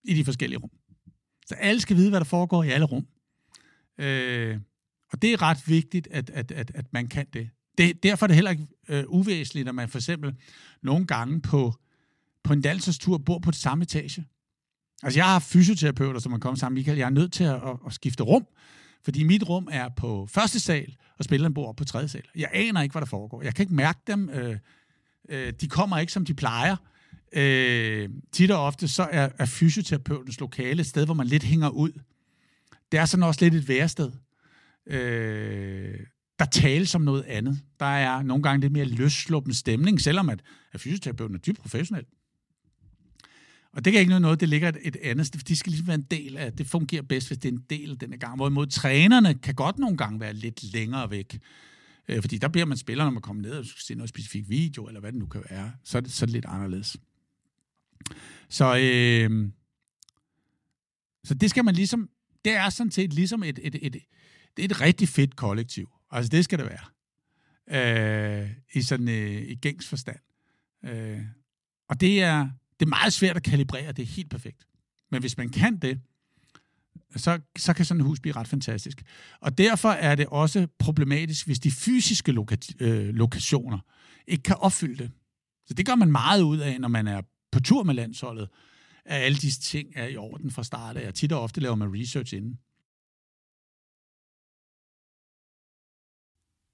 [0.04, 0.72] i de forskellige rum.
[1.46, 3.08] Så alle skal vide, hvad der foregår i alle rum.
[3.98, 4.60] Øh,
[5.12, 8.04] og det er ret vigtigt, at, at, at, at man kan det det.
[8.04, 10.36] Derfor er det heller ikke øh, uvæsentligt, at man for eksempel
[10.82, 11.74] nogle gange på,
[12.44, 14.26] på en dansestur bor på det samme etage.
[15.04, 16.76] Altså, jeg har fysioterapeuter, som er kommet sammen.
[16.76, 18.46] Michael, jeg er nødt til at, at, at skifte rum,
[19.04, 22.24] fordi mit rum er på første sal, og spilleren bor på tredje sal.
[22.36, 23.42] Jeg aner ikke, hvad der foregår.
[23.42, 24.30] Jeg kan ikke mærke dem.
[24.30, 24.58] Øh,
[25.30, 26.76] øh, de kommer ikke, som de plejer.
[27.34, 31.70] Øh, tit og ofte, så er, er fysioterapeutens lokale et sted, hvor man lidt hænger
[31.70, 31.92] ud.
[32.92, 34.12] Det er sådan også lidt et værested.
[34.88, 36.00] Øh,
[36.39, 37.62] der tales om noget andet.
[37.80, 42.06] Der er nogle gange lidt mere løsluppen stemning, selvom at, at fysioterapeuten er dybt professionel.
[43.76, 45.88] Og det kan ikke noget, det ligger et, et andet sted, for de skal ligesom
[45.88, 48.36] være en del af, det fungerer bedst, hvis det er en del af denne gang.
[48.36, 51.39] Hvorimod trænerne kan godt nogle gange være lidt længere væk.
[52.08, 54.50] Øh, fordi der bliver man spiller, når man kommer ned og skal se noget specifik
[54.50, 55.71] video, eller hvad det nu kan være.
[55.84, 56.98] Så er det, så er det lidt anderledes.
[58.50, 59.50] Så, øh,
[61.24, 62.10] så det skal man ligesom,
[62.45, 63.93] det er sådan set ligesom et, et, et,
[64.58, 65.89] det er et rigtig fedt kollektiv.
[66.15, 66.86] Altså det skal det være.
[68.43, 70.19] Øh, I sådan øh, i gængs forstand.
[70.86, 71.21] Øh,
[71.89, 72.49] og det er,
[72.80, 74.67] det er meget svært at kalibrere det helt perfekt.
[75.12, 76.01] Men hvis man kan det,
[77.15, 79.04] så, så kan sådan et hus blive ret fantastisk.
[79.39, 83.80] Og derfor er det også problematisk, hvis de fysiske loka- øh, lokationer
[84.28, 85.12] ikke kan opfylde det.
[85.67, 88.49] Så det gør man meget ud af, når man er på tur med landsholdet,
[89.06, 91.08] at alle disse ting er i orden fra start af.
[91.08, 92.60] Og tit og ofte laver man research inden.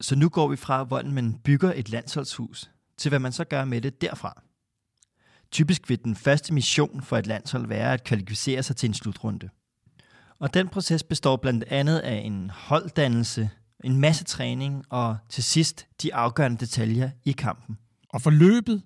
[0.02, 3.66] Så nu går vi fra, hvordan man bygger et landsholdshus, til hvad man så gør
[3.66, 4.44] med det derfra.
[5.52, 9.50] Typisk vil den første mission for et landshold være at kvalificere sig til en slutrunde.
[10.40, 13.50] Og den proces består blandt andet af en holddannelse,
[13.84, 17.78] en masse træning og til sidst de afgørende detaljer i kampen.
[18.10, 18.84] Og forløbet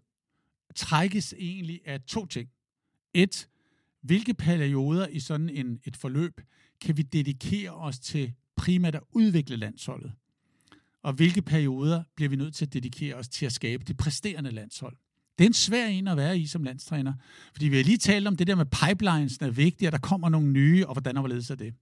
[0.76, 2.50] trækkes egentlig af to ting.
[3.14, 3.48] Et,
[4.02, 6.42] hvilke perioder i sådan en, et forløb
[6.82, 10.12] kan vi dedikere os til primært at udvikle landsholdet?
[11.06, 14.52] Og hvilke perioder bliver vi nødt til at dedikere os til at skabe det præsterende
[14.52, 14.98] landshold?
[15.38, 17.14] Det er en svær en at være i som landstræner.
[17.52, 20.00] Fordi vi har lige talt om det der med pipelines, der er vigtigt, at der
[20.00, 21.74] kommer nogle nye, og hvordan overledes er det.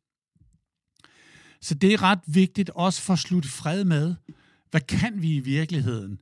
[1.62, 4.16] Så det er ret vigtigt også for at slutte fred med,
[4.72, 6.20] hvad kan vi i virkeligheden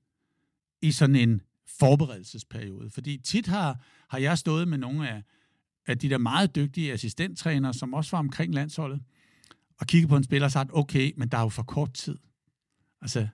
[0.81, 1.41] i sådan en
[1.79, 2.89] forberedelsesperiode?
[2.89, 5.23] Fordi tit har, har jeg stået med nogle af,
[5.87, 9.01] af de der meget dygtige assistenttrænere, som også var omkring landsholdet,
[9.79, 12.17] og kigget på en spiller og sagt, okay, men der er jo for kort tid.
[13.01, 13.27] Altså,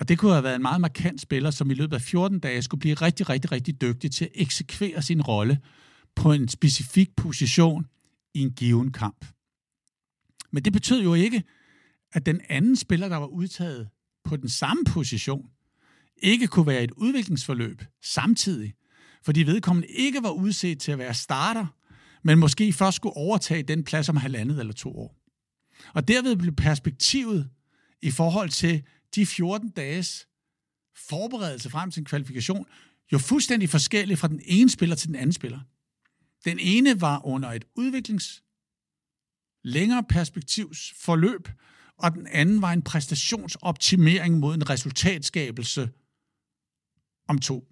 [0.00, 2.62] og det kunne have været en meget markant spiller, som i løbet af 14 dage
[2.62, 5.60] skulle blive rigtig, rigtig, rigtig dygtig til at eksekvere sin rolle
[6.16, 7.86] på en specifik position
[8.34, 9.24] i en given kamp.
[10.50, 11.42] Men det betød jo ikke,
[12.12, 13.88] at den anden spiller, der var udtaget
[14.24, 15.50] på den samme position,
[16.16, 18.74] ikke kunne være et udviklingsforløb samtidig,
[19.22, 21.66] fordi vedkommende ikke var udset til at være starter,
[22.22, 25.16] men måske først skulle overtage den plads om halvandet eller to år.
[25.94, 27.50] Og derved blev perspektivet
[28.02, 28.82] i forhold til
[29.14, 30.28] de 14 dages
[30.96, 32.66] forberedelse frem til en kvalifikation
[33.12, 35.60] jo fuldstændig forskellig fra den ene spiller til den anden spiller.
[36.44, 38.42] Den ene var under et udviklings
[39.64, 41.48] længere perspektivs forløb,
[41.96, 45.90] og den anden var en præstationsoptimering mod en resultatskabelse
[47.28, 47.68] om to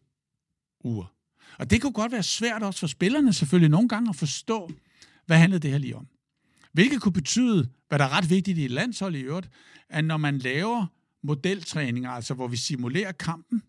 [0.84, 1.14] uger.
[1.58, 4.70] Og det kunne godt være svært også for spillerne selvfølgelig nogle gange at forstå,
[5.26, 6.08] hvad handlede det her lige om.
[6.72, 9.48] Hvilket kunne betyde, hvad der er ret vigtigt i et landshold i øvrigt,
[9.88, 10.86] at når man laver
[11.22, 13.62] modeltræninger, altså hvor vi simulerer kampen,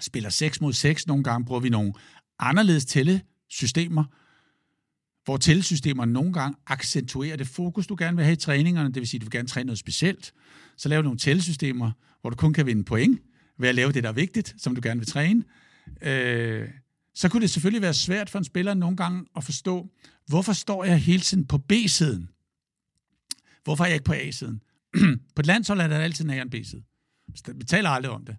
[0.00, 1.92] spiller 6 mod 6, nogle gange bruger vi nogle
[2.38, 4.04] anderledes tællesystemer,
[5.24, 9.08] hvor tællesystemer nogle gange accentuerer det fokus, du gerne vil have i træningerne, det vil
[9.08, 10.32] sige, at du vil gerne træne noget specielt.
[10.76, 13.20] Så laver du nogle tællesystemer, hvor du kun kan vinde point
[13.58, 15.44] ved at lave det, der er vigtigt, som du gerne vil træne.
[16.02, 16.68] Øh,
[17.14, 19.90] så kunne det selvfølgelig være svært for en spiller nogle gange at forstå,
[20.26, 22.28] hvorfor står jeg hele tiden på B-siden?
[23.64, 24.62] Hvorfor er jeg ikke på A-siden?
[25.34, 26.82] på et landshold er der altid en A- og en B-side.
[27.54, 28.36] Vi taler aldrig om det.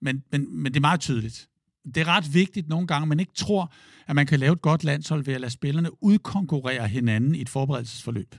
[0.00, 1.48] Men, men, men det er meget tydeligt.
[1.84, 3.72] Det er ret vigtigt nogle gange, at man ikke tror,
[4.06, 7.48] at man kan lave et godt landshold ved at lade spillerne udkonkurrere hinanden i et
[7.48, 8.34] forberedelsesforløb.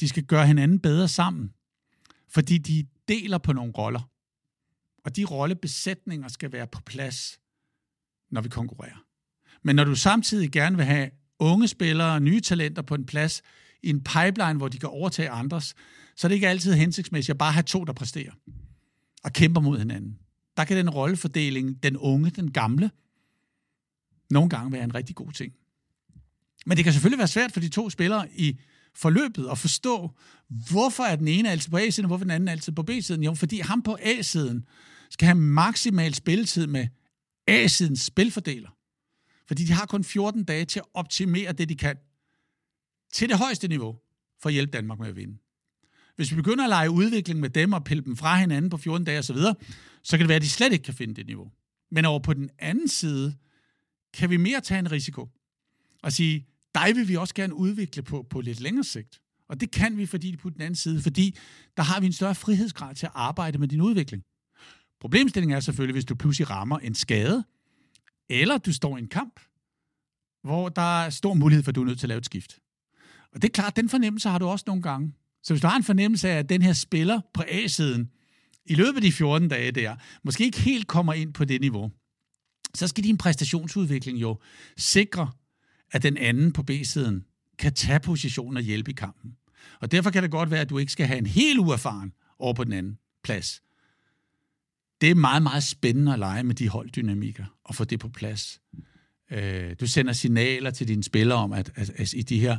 [0.00, 1.52] De skal gøre hinanden bedre sammen,
[2.28, 4.10] fordi de deler på nogle roller.
[5.04, 7.39] Og de rollebesætninger skal være på plads,
[8.30, 9.04] når vi konkurrerer.
[9.62, 13.42] Men når du samtidig gerne vil have unge spillere og nye talenter på en plads
[13.82, 15.74] i en pipeline, hvor de kan overtage andres,
[16.16, 18.32] så er det ikke altid hensigtsmæssigt at bare have to, der præsterer
[19.24, 20.18] og kæmper mod hinanden.
[20.56, 22.90] Der kan den rollefordeling, den unge, den gamle,
[24.30, 25.52] nogle gange være en rigtig god ting.
[26.66, 28.60] Men det kan selvfølgelig være svært for de to spillere i
[28.94, 30.10] forløbet at forstå,
[30.70, 33.22] hvorfor er den ene altid på A-siden, og hvorfor den anden altid på B-siden.
[33.22, 34.64] Jo, fordi ham på A-siden
[35.10, 36.86] skal have maksimal spilletid med
[37.50, 38.70] A-sidens spilfordeler.
[39.46, 41.96] Fordi de har kun 14 dage til at optimere det, de kan
[43.12, 43.98] til det højeste niveau
[44.42, 45.38] for at hjælpe Danmark med at vinde.
[46.16, 49.04] Hvis vi begynder at lege udvikling med dem og pille dem fra hinanden på 14
[49.04, 49.54] dage osv., så,
[50.02, 51.52] så kan det være, at de slet ikke kan finde det niveau.
[51.90, 53.36] Men over på den anden side,
[54.14, 55.28] kan vi mere tage en risiko
[56.02, 59.20] og sige, dig vil vi også gerne udvikle på, på lidt længere sigt.
[59.48, 61.36] Og det kan vi, fordi på den anden side, fordi
[61.76, 64.22] der har vi en større frihedsgrad til at arbejde med din udvikling.
[65.00, 67.44] Problemstillingen er selvfølgelig, hvis du pludselig rammer en skade,
[68.28, 69.40] eller du står i en kamp,
[70.42, 72.58] hvor der er stor mulighed for, at du er nødt til at lave et skift.
[73.32, 75.12] Og det er klart, den fornemmelse har du også nogle gange.
[75.42, 78.10] Så hvis du har en fornemmelse af, at den her spiller på A-siden,
[78.66, 81.90] i løbet af de 14 dage der, måske ikke helt kommer ind på det niveau,
[82.74, 84.38] så skal din præstationsudvikling jo
[84.76, 85.30] sikre,
[85.92, 87.24] at den anden på B-siden
[87.58, 89.36] kan tage positionen og hjælpe i kampen.
[89.80, 92.54] Og derfor kan det godt være, at du ikke skal have en helt uerfaren over
[92.54, 93.62] på den anden plads.
[95.00, 98.60] Det er meget, meget spændende at lege med de holddynamikker og få det på plads.
[99.30, 102.58] Øh, du sender signaler til dine spillere om, at, at, at i de her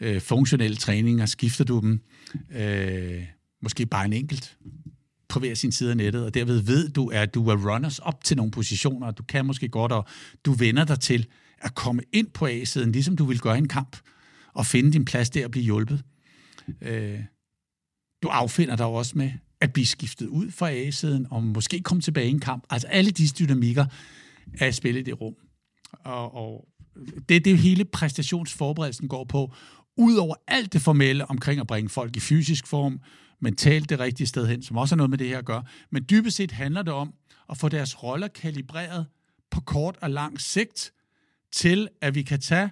[0.00, 2.00] øh, funktionelle træninger skifter du dem
[2.50, 3.24] øh,
[3.62, 4.58] måske bare en enkelt
[5.28, 8.24] på hver sin side af nettet, og derved ved du, at du er runners op
[8.24, 10.06] til nogle positioner, og du kan måske godt, og
[10.44, 11.26] du vender dig til
[11.58, 13.96] at komme ind på A-siden, ligesom du vil gøre i en kamp,
[14.52, 16.02] og finde din plads der og blive hjulpet.
[16.80, 17.20] Øh,
[18.22, 22.26] du affinder dig også med at blive skiftet ud fra A-siden, og måske komme tilbage
[22.26, 22.64] i en kamp.
[22.70, 23.86] Altså alle disse dynamikker
[24.58, 25.34] er at spille i det rum.
[26.04, 26.68] Og, og
[27.28, 29.54] det er det hele præstationsforberedelsen går på,
[30.00, 33.00] Udover alt det formelle omkring at bringe folk i fysisk form,
[33.40, 35.64] mentalt det rigtige sted hen, som også har noget med det her at gøre.
[35.90, 37.14] Men dybest set handler det om
[37.50, 39.06] at få deres roller kalibreret
[39.50, 40.92] på kort og lang sigt,
[41.52, 42.70] til at vi kan tage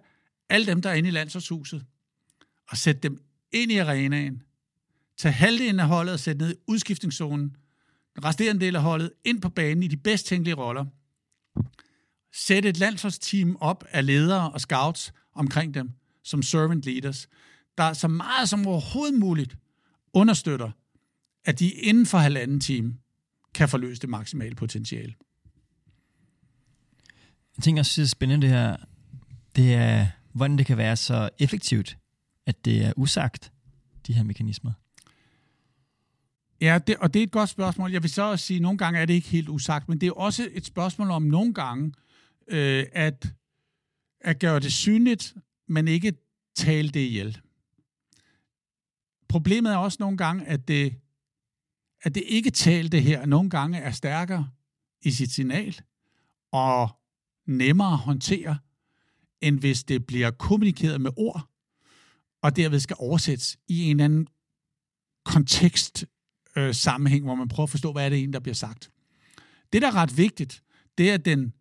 [0.50, 1.84] alle dem, der er inde i landsholdshuset,
[2.70, 3.22] og sætte dem
[3.52, 4.42] ind i arenaen,
[5.18, 7.56] tage halvdelen af holdet og sætte ned i udskiftningszonen,
[8.14, 10.84] den resterende del af holdet ind på banen i de bedst tænkelige roller,
[12.32, 15.90] sætte et landsholdsteam op af ledere og scouts omkring dem,
[16.24, 17.28] som servant leaders,
[17.78, 19.56] der så meget som overhovedet muligt
[20.12, 20.70] understøtter,
[21.44, 22.96] at de inden for halvanden time
[23.54, 25.14] kan forløse det maksimale potentiale.
[27.56, 28.76] Jeg tænker også, det er spændende det her,
[29.56, 31.98] det er, hvordan det kan være så effektivt,
[32.46, 33.52] at det er usagt,
[34.06, 34.72] de her mekanismer.
[36.60, 37.92] Ja, det, og det er et godt spørgsmål.
[37.92, 40.06] Jeg vil så også sige, at nogle gange er det ikke helt usagt, men det
[40.06, 41.92] er også et spørgsmål om nogle gange,
[42.48, 43.32] øh, at,
[44.20, 45.34] at gøre det synligt,
[45.68, 46.12] men ikke
[46.56, 47.40] tale det ihjel.
[49.28, 50.94] Problemet er også nogle gange, at det,
[52.02, 54.50] at det ikke talte her nogle gange er stærkere
[55.02, 55.80] i sit signal
[56.52, 56.88] og
[57.46, 58.58] nemmere at håndtere,
[59.40, 61.48] end hvis det bliver kommunikeret med ord,
[62.42, 64.28] og derved skal oversættes i en eller anden
[65.24, 66.06] kontekst
[66.56, 68.90] øh, sammenhæng, hvor man prøver at forstå, hvad er det egentlig, der bliver sagt.
[69.72, 70.62] Det, der er ret vigtigt,
[70.98, 71.52] det er den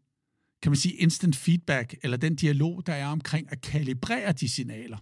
[0.61, 4.97] kan man sige, instant feedback, eller den dialog, der er omkring at kalibrere de signaler.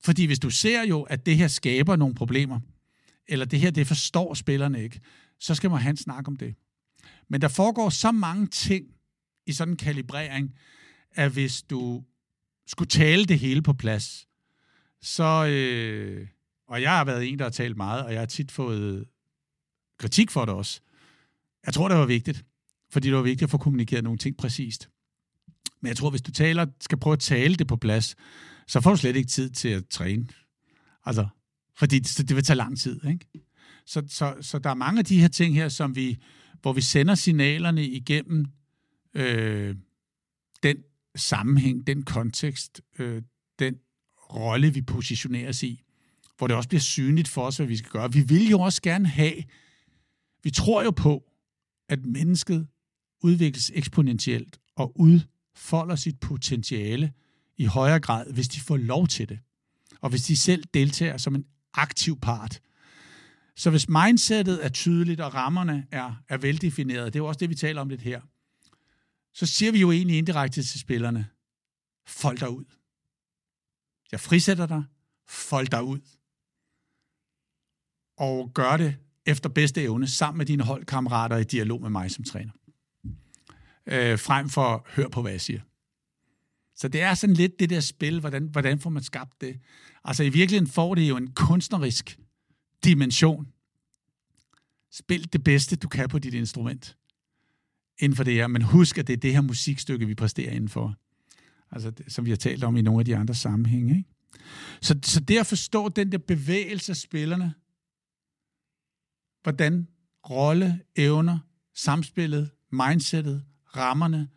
[0.00, 2.60] Fordi hvis du ser jo, at det her skaber nogle problemer,
[3.26, 5.00] eller det her, det forstår spillerne ikke,
[5.40, 6.54] så skal man have en snak om det.
[7.28, 8.86] Men der foregår så mange ting
[9.46, 10.54] i sådan en kalibrering,
[11.12, 12.04] at hvis du
[12.66, 14.28] skulle tale det hele på plads,
[15.02, 16.28] så, øh,
[16.68, 19.04] og jeg har været en, der har talt meget, og jeg har tit fået
[19.98, 20.80] kritik for det også.
[21.66, 22.44] Jeg tror, det var vigtigt,
[22.90, 24.90] fordi det var vigtigt at få kommunikeret nogle ting præcist.
[25.80, 28.16] Men jeg tror, hvis du taler, skal prøve at tale det på plads,
[28.66, 30.26] så får du slet ikke tid til at træne.
[31.04, 31.28] Altså,
[31.76, 33.26] fordi det, det vil tage lang tid, ikke?
[33.86, 36.18] Så, så, så der er mange af de her ting her, som vi,
[36.62, 38.46] hvor vi sender signalerne igennem
[39.14, 39.76] øh,
[40.62, 40.76] den
[41.16, 43.22] sammenhæng, den kontekst, øh,
[43.58, 43.74] den
[44.30, 45.82] rolle, vi positionerer os i,
[46.38, 48.12] hvor det også bliver synligt for os, hvad vi skal gøre.
[48.12, 49.42] Vi vil jo også gerne have,
[50.42, 51.32] vi tror jo på,
[51.88, 52.68] at mennesket
[53.22, 57.12] udvikles eksponentielt og udfolder sit potentiale
[57.56, 59.38] i højere grad, hvis de får lov til det.
[60.00, 62.60] Og hvis de selv deltager som en aktiv part.
[63.56, 67.50] Så hvis mindsetet er tydeligt, og rammerne er, er veldefineret, det er jo også det,
[67.50, 68.20] vi taler om lidt her,
[69.34, 71.26] så siger vi jo egentlig indirekte til spillerne,
[72.06, 72.64] fold dig ud.
[74.12, 74.84] Jeg frisætter dig,
[75.28, 76.17] fold dig ud.
[78.18, 78.96] Og gør det
[79.26, 82.52] efter bedste evne, sammen med dine holdkammerater i dialog med mig som træner.
[83.86, 85.60] Øh, frem for, hør på, hvad jeg siger.
[86.76, 89.60] Så det er sådan lidt det der spil, hvordan, hvordan får man skabt det?
[90.04, 92.18] Altså i virkeligheden får det jo en kunstnerisk
[92.84, 93.46] dimension.
[94.92, 96.96] Spil det bedste, du kan på dit instrument
[97.98, 100.96] inden for det her, men husk, at det er det her musikstykke, vi præsterer indenfor.
[101.70, 103.96] Altså, det, som vi har talt om i nogle af de andre sammenhænge.
[103.96, 104.08] Ikke?
[104.82, 107.54] Så, så det at forstå den der bevægelse af spillerne,
[109.48, 109.88] hvordan
[110.30, 111.38] rolle, evner,
[111.74, 113.44] samspillet, mindsetet,
[113.76, 114.28] rammerne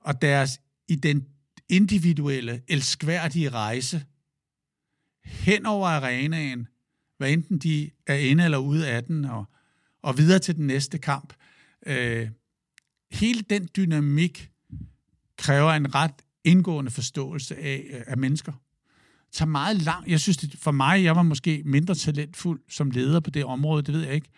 [0.00, 1.28] og deres i den
[1.68, 4.04] individuelle, elskværdige rejse
[5.24, 6.68] hen over arenaen,
[7.16, 9.44] hvad enten de er inde eller ude af den, og,
[10.02, 11.34] og videre til den næste kamp.
[11.86, 12.28] Øh,
[13.10, 14.50] hele den dynamik
[15.36, 18.52] kræver en ret indgående forståelse af, øh, af mennesker.
[19.32, 20.10] Tager meget lang.
[20.10, 23.82] Jeg synes, det, for mig, jeg var måske mindre talentfuld som leder på det område,
[23.82, 24.28] det ved jeg ikke.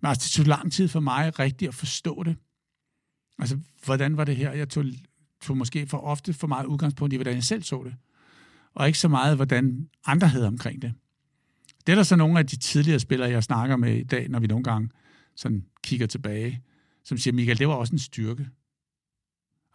[0.00, 2.36] Men altså, det tog lang tid for mig rigtigt at forstå det.
[3.38, 4.52] Altså, hvordan var det her?
[4.52, 4.84] Jeg tog,
[5.42, 7.94] tog måske for ofte for meget udgangspunkt i, hvordan jeg selv så det.
[8.74, 10.94] Og ikke så meget, hvordan andre havde omkring det.
[11.86, 14.40] Det er der så nogle af de tidligere spillere, jeg snakker med i dag, når
[14.40, 14.90] vi nogle gange
[15.36, 16.62] sådan kigger tilbage,
[17.04, 18.48] som siger, Michael, det var også en styrke.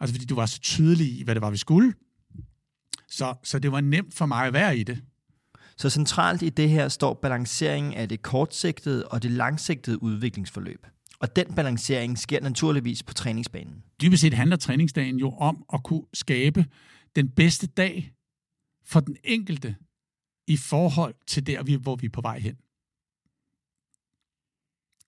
[0.00, 1.92] Altså, fordi du var så tydelig i, hvad det var, vi skulle.
[3.08, 5.02] Så, så det var nemt for mig at være i det.
[5.76, 10.86] Så centralt i det her står balanceringen af det kortsigtede og det langsigtede udviklingsforløb.
[11.20, 13.82] Og den balancering sker naturligvis på træningsbanen.
[14.00, 16.66] Dybest set handler træningsdagen jo om at kunne skabe
[17.16, 18.12] den bedste dag
[18.84, 19.76] for den enkelte
[20.46, 22.56] i forhold til der, hvor vi er på vej hen.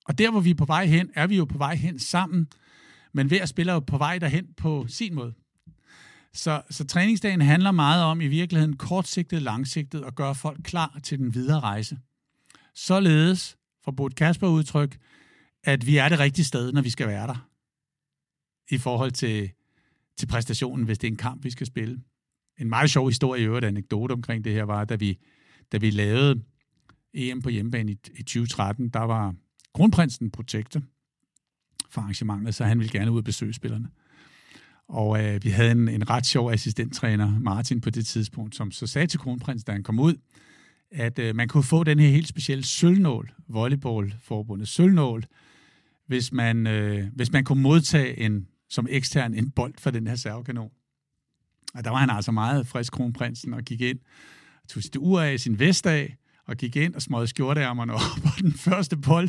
[0.04, 2.48] Og der, hvor vi er på vej hen, er vi jo på vej hen sammen,
[3.12, 5.34] men hver spiller jo på vej derhen på sin måde.
[6.38, 11.18] Så, så træningsdagen handler meget om i virkeligheden kortsigtet, langsigtet at gøre folk klar til
[11.18, 11.98] den videre rejse.
[12.74, 14.98] Således, for Bort Kasper udtryk,
[15.64, 17.48] at vi er det rigtige sted, når vi skal være der.
[18.70, 19.50] I forhold til,
[20.18, 22.00] til præstationen, hvis det er en kamp, vi skal spille.
[22.58, 25.18] En meget sjov historie i øvrigt, anekdote omkring det her, var, da vi,
[25.72, 26.42] da vi lavede
[27.14, 29.34] EM på hjemmebane i, i 2013, der var
[29.74, 30.80] kronprinsen protektor
[31.90, 33.88] for arrangementet, så han ville gerne ud og besøge spillerne.
[34.88, 38.86] Og øh, vi havde en, en ret sjov assistenttræner, Martin, på det tidspunkt, som så
[38.86, 40.14] sagde til kronprinsen, da han kom ud,
[40.90, 45.24] at øh, man kunne få den her helt specielle sølvnål, volleyballforbundet sølvnål,
[46.06, 50.16] hvis man, øh, hvis man kunne modtage en, som ekstern en bold fra den her
[50.16, 50.70] servekanon.
[51.74, 53.98] Og der var han altså meget frisk, kronprinsen, og gik ind,
[54.68, 56.16] tog sit ur af, sin vest af,
[56.46, 59.28] og gik ind og smøgede skjorteærmerne op, og den første bold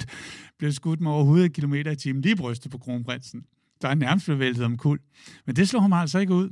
[0.57, 3.43] blev skudt med over 100 km i timen lige brystet på kronprinsen.
[3.82, 5.00] Der nærmest blev væltet om kul.
[5.46, 6.50] Men det slog ham altså ikke ud.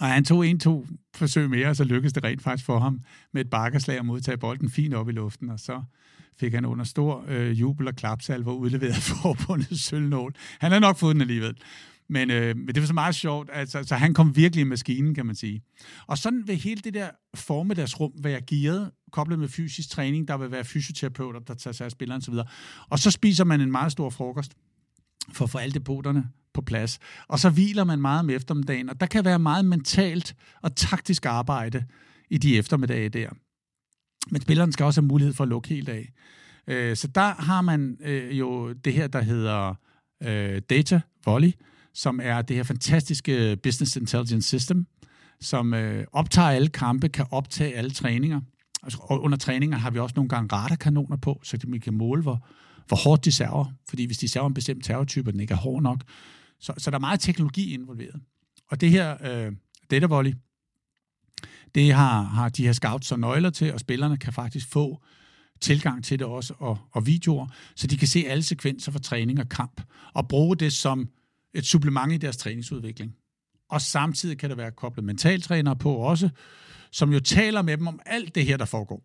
[0.00, 3.00] Og han tog en-to forsøg mere, og så lykkedes det rent faktisk for ham
[3.32, 5.82] med et bakkerslag at modtage bolden fint op i luften, og så
[6.36, 10.34] fik han under stor øh, jubel og klapsalver udleveret forbundet sølvnål.
[10.60, 11.56] Han har nok fået den alligevel.
[12.08, 13.50] Men, øh, men det var så meget sjovt.
[13.52, 15.62] Altså, så han kom virkelig i maskinen, kan man sige.
[16.06, 20.28] Og sådan vil hele det der formiddagsrum være gearet, koblet med fysisk træning.
[20.28, 22.34] Der vil være fysioterapeuter, der tager sig af spilleren osv.
[22.88, 24.52] Og så spiser man en meget stor frokost
[25.32, 26.24] for at få alle depoterne
[26.54, 26.98] på plads.
[27.28, 31.26] Og så hviler man meget om eftermiddagen, og der kan være meget mentalt og taktisk
[31.26, 31.84] arbejde
[32.30, 33.28] i de eftermiddage der.
[34.30, 36.12] Men spilleren skal også have mulighed for at lukke helt af.
[36.66, 39.74] Øh, så der har man øh, jo det her, der hedder
[40.22, 41.52] øh, Data Volley,
[41.94, 44.86] som er det her fantastiske Business Intelligence System,
[45.40, 48.40] som øh, optager alle kampe, kan optage alle træninger.
[48.82, 52.22] Altså, og under træninger har vi også nogle gange radarkanoner på, så vi kan måle,
[52.22, 52.46] hvor,
[52.90, 53.72] hvor hårdt de server.
[53.88, 56.04] Fordi hvis de server en bestemt terrortype, og den ikke er hård nok,
[56.62, 58.20] Så, så der er meget teknologi involveret.
[58.70, 59.52] Og det her øh,
[59.90, 60.34] data volley,
[61.74, 65.02] det har, har de her scouts og nøgler til, og spillerne kan faktisk få
[65.60, 69.40] tilgang til det også, og, og videoer, så de kan se alle sekvenser fra træning
[69.40, 69.82] og kamp,
[70.14, 71.08] og bruge det som
[71.54, 73.14] et supplement i deres træningsudvikling.
[73.70, 76.30] Og samtidig kan der være koblet mentaltrænere på også,
[76.92, 79.02] som jo taler med dem om alt det her, der foregår,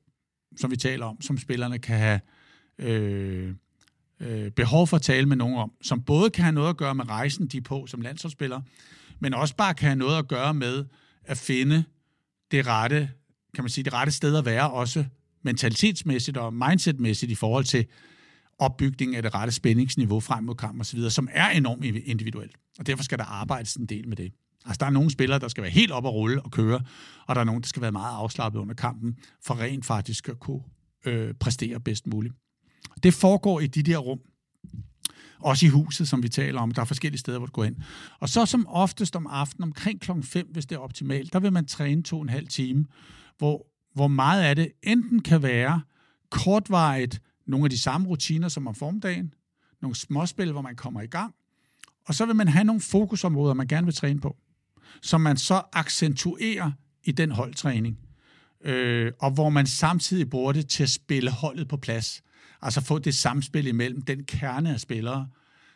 [0.58, 2.20] som vi taler om, som spillerne kan have
[2.80, 3.56] øh,
[4.20, 6.96] øh, behov for at tale med nogen om, som både kan have noget at gøre
[6.96, 8.62] med rejsen, de er på som landsholdsspiller,
[9.20, 10.86] men også bare kan have noget at gøre med
[11.26, 11.84] at finde
[12.52, 13.10] det rette,
[13.56, 15.06] kan man sige, det rette sted at være, også
[15.44, 17.86] mentalitetsmæssigt og mindsetmæssigt i forhold til
[18.60, 22.56] opbygning af det rette spændingsniveau frem mod kamp osv., som er enormt individuelt.
[22.80, 24.32] Og derfor skal der arbejdes en del med det.
[24.66, 26.82] Altså, der er nogle spillere, der skal være helt op og rulle og køre,
[27.28, 30.40] og der er nogle, der skal være meget afslappet under kampen, for rent faktisk at
[30.40, 30.62] kunne
[31.06, 32.34] øh, præstere bedst muligt.
[33.04, 34.20] Det foregår i de der rum,
[35.40, 36.72] også i huset, som vi taler om.
[36.72, 37.76] Der er forskellige steder, hvor du går ind.
[38.20, 41.54] Og så som oftest om aftenen, omkring klokken 5, hvis det er optimalt, der vil
[41.54, 42.86] man træne to og en halv time,
[43.38, 45.82] hvor, hvor meget af det enten kan være
[46.30, 49.34] kortvarigt nogle af de samme rutiner som om formdagen,
[49.82, 51.36] nogle småspil, hvor man kommer i gang,
[52.08, 54.38] og så vil man have nogle fokusområder, man gerne vil træne på,
[55.02, 56.72] som man så accentuerer
[57.04, 58.00] i den holdtræning,
[58.64, 62.24] øh, og hvor man samtidig bruger det til at spille holdet på plads.
[62.66, 65.28] Altså få det samspil imellem den kerne af spillere,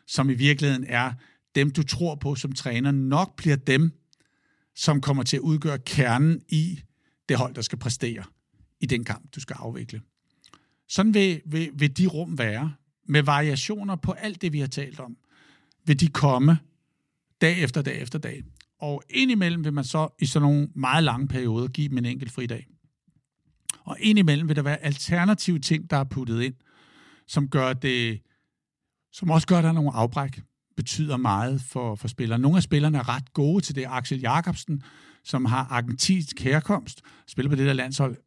[0.07, 1.13] som i virkeligheden er
[1.55, 3.91] dem, du tror på som træner, nok bliver dem,
[4.75, 6.79] som kommer til at udgøre kernen i
[7.29, 8.23] det hold, der skal præstere
[8.79, 10.01] i den kamp, du skal afvikle.
[10.87, 12.73] Sådan vil, vil, vil de rum være,
[13.07, 15.17] med variationer på alt det, vi har talt om.
[15.85, 16.59] Vil de komme
[17.41, 18.43] dag efter dag efter dag.
[18.79, 22.31] Og indimellem vil man så i sådan nogle meget lange perioder give dem en enkelt
[22.31, 22.67] fridag.
[23.83, 26.53] Og indimellem vil der være alternative ting, der er puttet ind,
[27.29, 28.21] som gør det,
[29.11, 30.41] som også gør, at der er nogle afbræk,
[30.75, 32.39] betyder meget for, for spillere.
[32.39, 33.85] Nogle af spillerne er ret gode til det.
[33.89, 34.83] Axel Jakobsen,
[35.23, 38.17] som har argentinsk herkomst, spiller på det der landshold,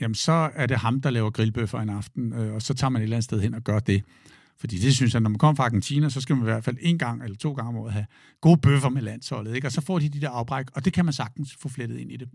[0.00, 3.02] jamen så er det ham, der laver grillbøffer en aften, øh, og så tager man
[3.02, 4.04] et eller andet sted hen og gør det.
[4.56, 6.76] Fordi det synes jeg, når man kommer fra Argentina, så skal man i hvert fald
[6.80, 8.06] en gang eller to gange om året have
[8.40, 9.66] gode bøffer med landsholdet, ikke?
[9.68, 12.12] og så får de de der afbræk, og det kan man sagtens få flettet ind
[12.12, 12.28] i det.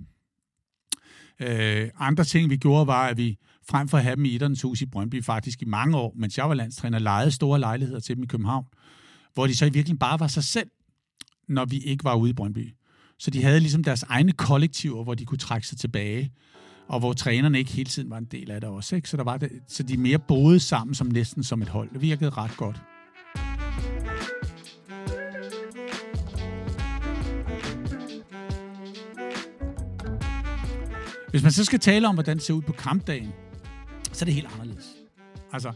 [1.39, 3.37] Øh, andre ting, vi gjorde, var, at vi
[3.69, 6.37] frem for at have dem i Iddernes hus i Brøndby, faktisk i mange år, mens
[6.37, 8.65] jeg var landstræner, lejede store lejligheder til dem i København,
[9.33, 10.69] hvor de så i virkeligheden bare var sig selv,
[11.47, 12.73] når vi ikke var ude i Brøndby.
[13.19, 16.31] Så de havde ligesom deres egne kollektiver, hvor de kunne trække sig tilbage,
[16.87, 18.95] og hvor trænerne ikke hele tiden var en del af det også.
[18.95, 19.09] Ikke?
[19.09, 21.89] Så, der var det, så de mere boede sammen som næsten som et hold.
[21.93, 22.81] Det virkede ret godt.
[31.33, 33.31] Hvis man så skal tale om, hvordan det ser ud på kampdagen,
[34.11, 34.95] så er det helt anderledes.
[35.51, 35.71] Altså,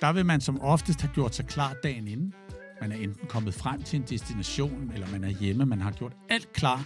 [0.00, 2.34] der vil man som oftest have gjort sig klar dagen inden.
[2.80, 6.12] Man er enten kommet frem til en destination, eller man er hjemme, man har gjort
[6.28, 6.84] alt klar.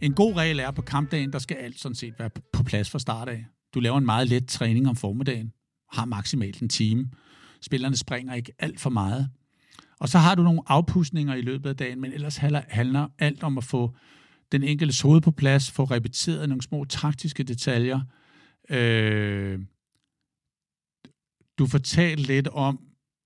[0.00, 2.90] En god regel er, at på kampdagen, der skal alt sådan set være på plads
[2.90, 3.44] fra start af.
[3.74, 5.52] Du laver en meget let træning om formiddagen,
[5.92, 7.10] har maksimalt en time.
[7.62, 9.28] Spillerne springer ikke alt for meget.
[9.98, 12.36] Og så har du nogle afpustninger i løbet af dagen, men ellers
[12.68, 13.96] handler alt om at få
[14.52, 18.00] den enkelte hoved på plads, få repeteret nogle små taktiske detaljer.
[18.70, 19.60] Øh,
[21.58, 22.80] du fortalt lidt om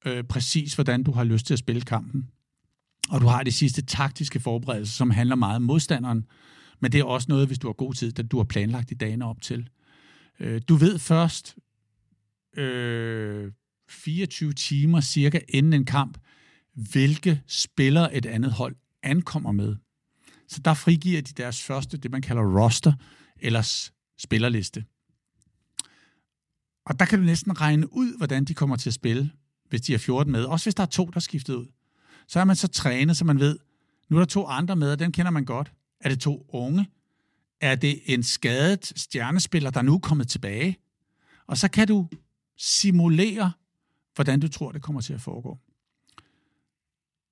[0.06, 2.30] øh, præcis, hvordan du har lyst til at spille kampen.
[3.10, 6.26] Og du har de sidste taktiske forberedelser, som handler meget om modstanderen.
[6.80, 8.94] Men det er også noget, hvis du har god tid, at du har planlagt i
[8.94, 9.68] dagene op til.
[10.40, 11.56] Øh, du ved først
[12.56, 13.52] øh,
[13.88, 16.18] 24 timer cirka inden en kamp,
[16.74, 19.76] hvilke spillere et andet hold ankommer med.
[20.52, 22.92] Så der frigiver de deres første, det man kalder roster,
[23.40, 24.84] eller spillerliste.
[26.86, 29.30] Og der kan du næsten regne ud, hvordan de kommer til at spille,
[29.68, 30.44] hvis de er 14 med.
[30.44, 31.66] Også hvis der er to, der er skiftet ud.
[32.28, 33.58] Så er man så trænet, så man ved,
[34.08, 35.72] nu er der to andre med, og dem kender man godt.
[36.00, 36.88] Er det to unge?
[37.60, 40.78] Er det en skadet stjernespiller, der nu er kommet tilbage?
[41.46, 42.08] Og så kan du
[42.56, 43.52] simulere,
[44.14, 45.58] hvordan du tror, det kommer til at foregå.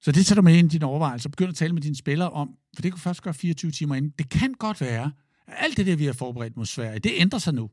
[0.02, 1.28] Så det tager du med ind i dine overvejelser.
[1.28, 4.12] Begynd at tale med dine spillere om, for det kunne først gøre 24 timer inden.
[4.18, 5.12] Det kan godt være,
[5.46, 7.70] at alt det der, vi har forberedt mod Sverige, det ændrer sig nu.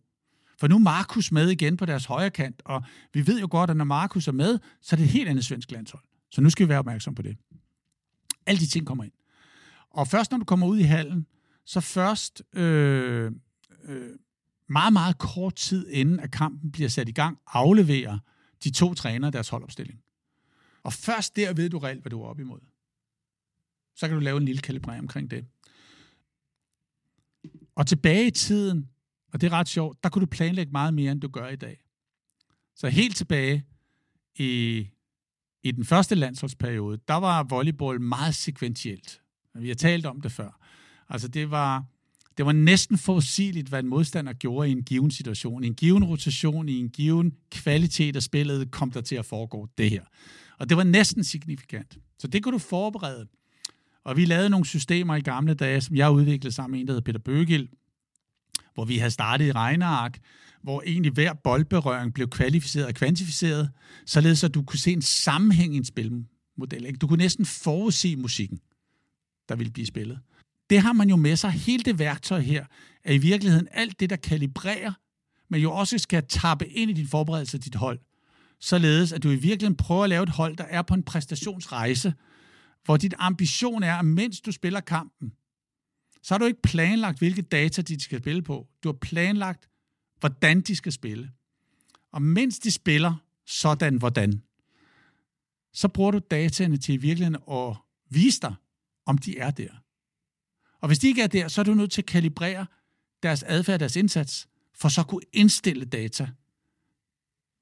[0.59, 3.69] For nu er Markus med igen på deres højre kant, og vi ved jo godt,
[3.69, 6.03] at når Markus er med, så er det et helt andet svensk landshold.
[6.31, 7.37] Så nu skal vi være opmærksom på det.
[8.45, 9.13] Alle de ting kommer ind.
[9.89, 11.25] Og først når du kommer ud i hallen,
[11.65, 13.31] så først øh,
[13.83, 14.09] øh,
[14.69, 18.19] meget, meget kort tid inden at kampen bliver sat i gang, afleverer
[18.63, 19.99] de to trænere deres holdopstilling.
[20.87, 22.59] Og først der ved du reelt, hvad du er op imod.
[23.95, 25.45] Så kan du lave en lille kalibrering omkring det.
[27.75, 28.89] Og tilbage i tiden,
[29.33, 31.55] og det er ret sjovt, der kunne du planlægge meget mere, end du gør i
[31.55, 31.81] dag.
[32.75, 33.65] Så helt tilbage
[34.35, 34.87] i,
[35.63, 39.21] i den første landsholdsperiode, der var volleyball meget sekventielt.
[39.55, 40.67] Vi har talt om det før.
[41.09, 41.85] Altså det var,
[42.37, 45.63] det var næsten forudsigeligt, hvad en modstander gjorde i en given situation.
[45.63, 49.67] I en given rotation, i en given kvalitet af spillet, kom der til at foregå
[49.77, 50.03] det her.
[50.59, 51.97] Og det var næsten signifikant.
[52.19, 53.27] Så det kunne du forberede.
[54.03, 56.93] Og vi lavede nogle systemer i gamle dage, som jeg udviklede sammen med en, der
[56.93, 57.69] hedder Peter Bøgel,
[58.73, 60.19] hvor vi havde startet i regneark,
[60.63, 63.71] hvor egentlig hver boldberøring blev kvalificeret og kvantificeret,
[64.05, 66.85] således at du kunne se en sammenhæng i en spilmodel.
[66.85, 66.97] Ikke?
[66.97, 68.59] Du kunne næsten forudse musikken,
[69.49, 70.19] der ville blive spillet.
[70.69, 71.51] Det har man jo med sig.
[71.51, 72.65] Hele det værktøj her
[73.03, 74.93] er i virkeligheden alt det, der kalibrerer,
[75.49, 77.99] men jo også skal tappe ind i din forberedelse af dit hold,
[78.59, 82.13] således at du i virkeligheden prøver at lave et hold, der er på en præstationsrejse,
[82.85, 85.33] hvor dit ambition er, at mens du spiller kampen,
[86.23, 88.67] så har du ikke planlagt, hvilke data de skal spille på.
[88.83, 89.69] Du har planlagt,
[90.19, 91.31] hvordan de skal spille.
[92.11, 94.41] Og mens de spiller sådan, hvordan,
[95.73, 97.75] så bruger du dataene til i virkeligheden at
[98.09, 98.55] vise dig,
[99.05, 99.69] om de er der.
[100.81, 102.65] Og hvis de ikke er der, så er du nødt til at kalibrere
[103.23, 106.29] deres adfærd, deres indsats, for så at kunne indstille data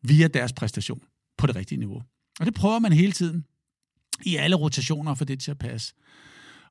[0.08, 1.02] via deres præstation
[1.38, 2.02] på det rigtige niveau.
[2.40, 3.46] Og det prøver man hele tiden
[4.26, 5.94] i alle rotationer for det til at passe.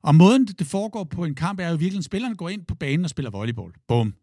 [0.01, 2.75] Og måden, det foregår på en kamp, er jo virkelig, at spillerne går ind på
[2.75, 3.73] banen og spiller volleyball.
[3.87, 4.13] Bum.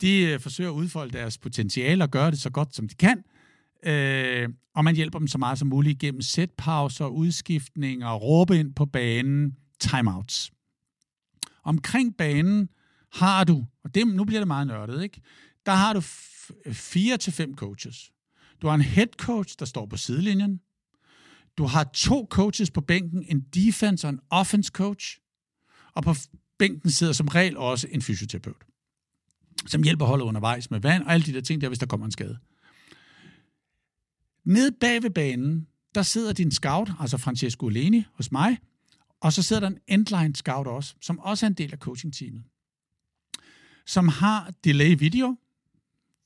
[0.00, 3.24] De øh, forsøger at udfolde deres potentiale og gøre det så godt, som de kan.
[3.86, 8.86] Øh, og man hjælper dem så meget som muligt gennem sætpauser, udskiftninger, råbe ind på
[8.86, 10.52] banen, timeouts.
[11.64, 12.68] Omkring banen
[13.12, 15.20] har du, og det, nu bliver det meget nørdet, ikke?
[15.66, 16.00] der har du
[16.72, 18.12] fire til fem coaches.
[18.62, 20.60] Du har en head coach, der står på sidelinjen.
[21.58, 25.18] Du har to coaches på bænken, en defense og en offense coach.
[25.94, 26.14] Og på
[26.58, 28.64] bænken sidder som regel også en fysioterapeut,
[29.66, 32.06] som hjælper holdet undervejs med vand og alle de der ting der, hvis der kommer
[32.06, 32.38] en skade.
[34.44, 38.58] Nede bag ved banen, der sidder din scout, altså Francesco Leni hos mig,
[39.20, 42.44] og så sidder der en endline scout også, som også er en del af coaching-teamet,
[43.86, 45.36] som har delay video,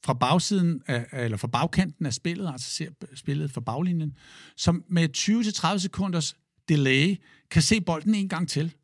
[0.05, 4.17] fra bagsiden af, eller fra bagkanten af spillet, altså ser spillet fra baglinjen,
[4.57, 6.37] som med 20-30 sekunders
[6.69, 7.17] delay
[7.51, 8.75] kan se bolden en gang til.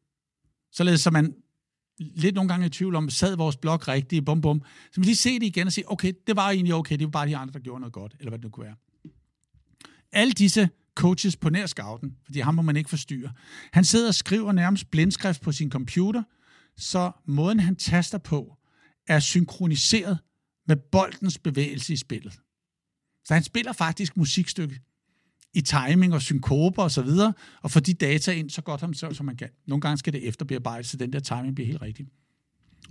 [0.73, 1.35] Således så man
[1.99, 4.62] lidt nogle gange i tvivl om, sad vores blok rigtigt, bum bum.
[4.93, 7.11] Så man lige se det igen og sige, okay, det var egentlig okay, det var
[7.11, 8.77] bare de andre, der gjorde noget godt, eller hvad det nu kunne være.
[10.12, 13.33] Alle disse coaches på nær scouten, fordi ham må man ikke forstyrre.
[13.73, 16.23] Han sidder og skriver nærmest blindskrift på sin computer,
[16.77, 18.57] så måden han taster på
[19.09, 20.19] er synkroniseret
[20.67, 22.33] med boldens bevægelse i spillet.
[23.25, 24.81] Så han spiller faktisk musikstykke
[25.55, 29.14] i timing og synkoper og så videre, og får de data ind så godt som,
[29.14, 29.49] som man kan.
[29.67, 32.07] Nogle gange skal det efterbearbejdes, så den der timing bliver helt rigtig.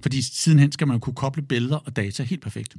[0.02, 2.76] Fordi sidenhen skal man kunne koble billeder og data helt perfekt.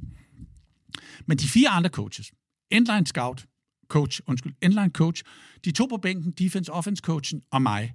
[1.25, 2.31] Men de fire andre coaches,
[2.71, 3.45] endline scout,
[3.87, 5.23] coach, undskyld, endline coach,
[5.65, 7.93] de to på bænken, defense offense coachen og mig,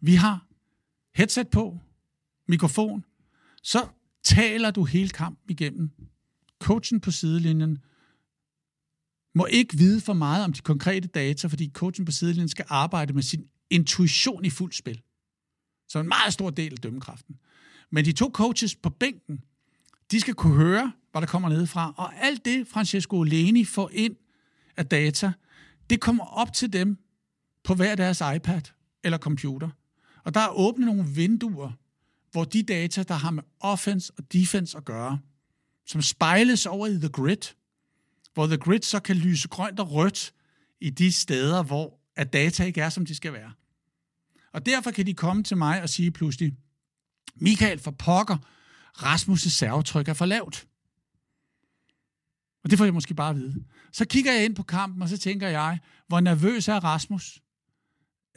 [0.00, 0.46] vi har
[1.14, 1.78] headset på,
[2.48, 3.04] mikrofon,
[3.62, 3.88] så
[4.24, 5.90] taler du hele kampen igennem
[6.64, 7.78] coachen på sidelinjen
[9.34, 13.12] må ikke vide for meget om de konkrete data, fordi coachen på sidelinjen skal arbejde
[13.12, 15.02] med sin intuition i fuld spil.
[15.88, 17.36] Så en meget stor del af dømmekraften.
[17.90, 19.40] Men de to coaches på bænken,
[20.10, 24.16] de skal kunne høre, hvad der kommer nedefra, og alt det, Francesco Leni får ind
[24.76, 25.32] af data,
[25.90, 26.98] det kommer op til dem
[27.64, 28.62] på hver deres iPad
[29.04, 29.70] eller computer.
[30.24, 31.72] Og der er åbne nogle vinduer,
[32.32, 35.18] hvor de data, der har med offense og defense at gøre,
[35.86, 37.54] som spejles over i The Grid,
[38.34, 40.34] hvor The Grid så kan lyse grønt og rødt
[40.80, 43.52] i de steder, hvor at data ikke er, som de skal være.
[44.52, 46.56] Og derfor kan de komme til mig og sige pludselig,
[47.34, 48.36] Michael for pokker,
[48.96, 50.66] Rasmus' servetryk er for lavt.
[52.64, 53.64] Og det får jeg måske bare at vide.
[53.92, 55.78] Så kigger jeg ind på kampen, og så tænker jeg,
[56.08, 57.42] hvor nervøs er Rasmus?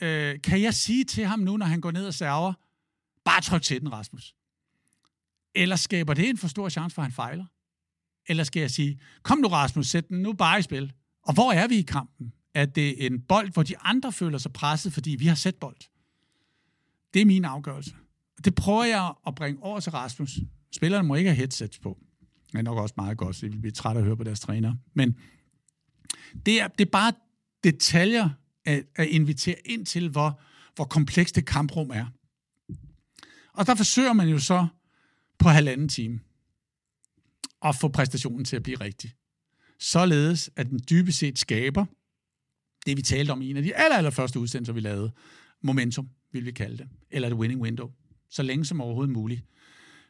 [0.02, 2.54] Øh, kan jeg sige til ham nu, når han går ned og server,
[3.26, 4.36] bare tryk til den, Rasmus.
[5.58, 7.46] Eller skaber det en for stor chance for, at han fejler?
[8.28, 10.94] Eller skal jeg sige, kom nu Rasmus, sæt den nu bare i spil.
[11.24, 12.34] Og hvor er vi i kampen?
[12.54, 15.78] Er det en bold, hvor de andre føler sig presset, fordi vi har set bold?
[17.14, 17.96] Det er min afgørelse.
[18.46, 20.40] Det prøver jeg at bringe over til Rasmus.
[20.72, 21.98] Spillerne må ikke have headsets på.
[22.52, 24.40] Det er nok også meget godt, så de vil blive trætte at høre på deres
[24.40, 24.76] træner.
[24.94, 25.18] Men
[26.46, 27.14] det er, det er bare
[27.64, 28.30] detaljer
[28.66, 30.42] at, at invitere ind til, hvor,
[30.76, 32.06] hvor komplekst det kamprum er.
[33.54, 34.68] Og der forsøger man jo så
[35.40, 36.20] på halvanden time
[37.62, 39.14] at få præstationen til at blive rigtig.
[39.80, 41.86] Således at den dybest set skaber
[42.86, 45.12] det, vi talte om i en af de aller, aller første udsendelser, vi lavede.
[45.64, 46.88] Momentum, vil vi kalde det.
[47.12, 47.92] Eller et winning window.
[48.30, 49.44] Så længe som overhovedet muligt.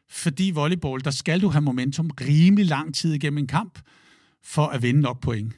[0.08, 3.78] Fordi volleyball, der skal du have momentum rimelig lang tid igennem en kamp,
[4.42, 5.54] for at vinde nok point.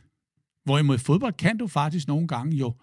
[0.64, 2.74] Hvorimod fodbold kan du faktisk nogle gange jo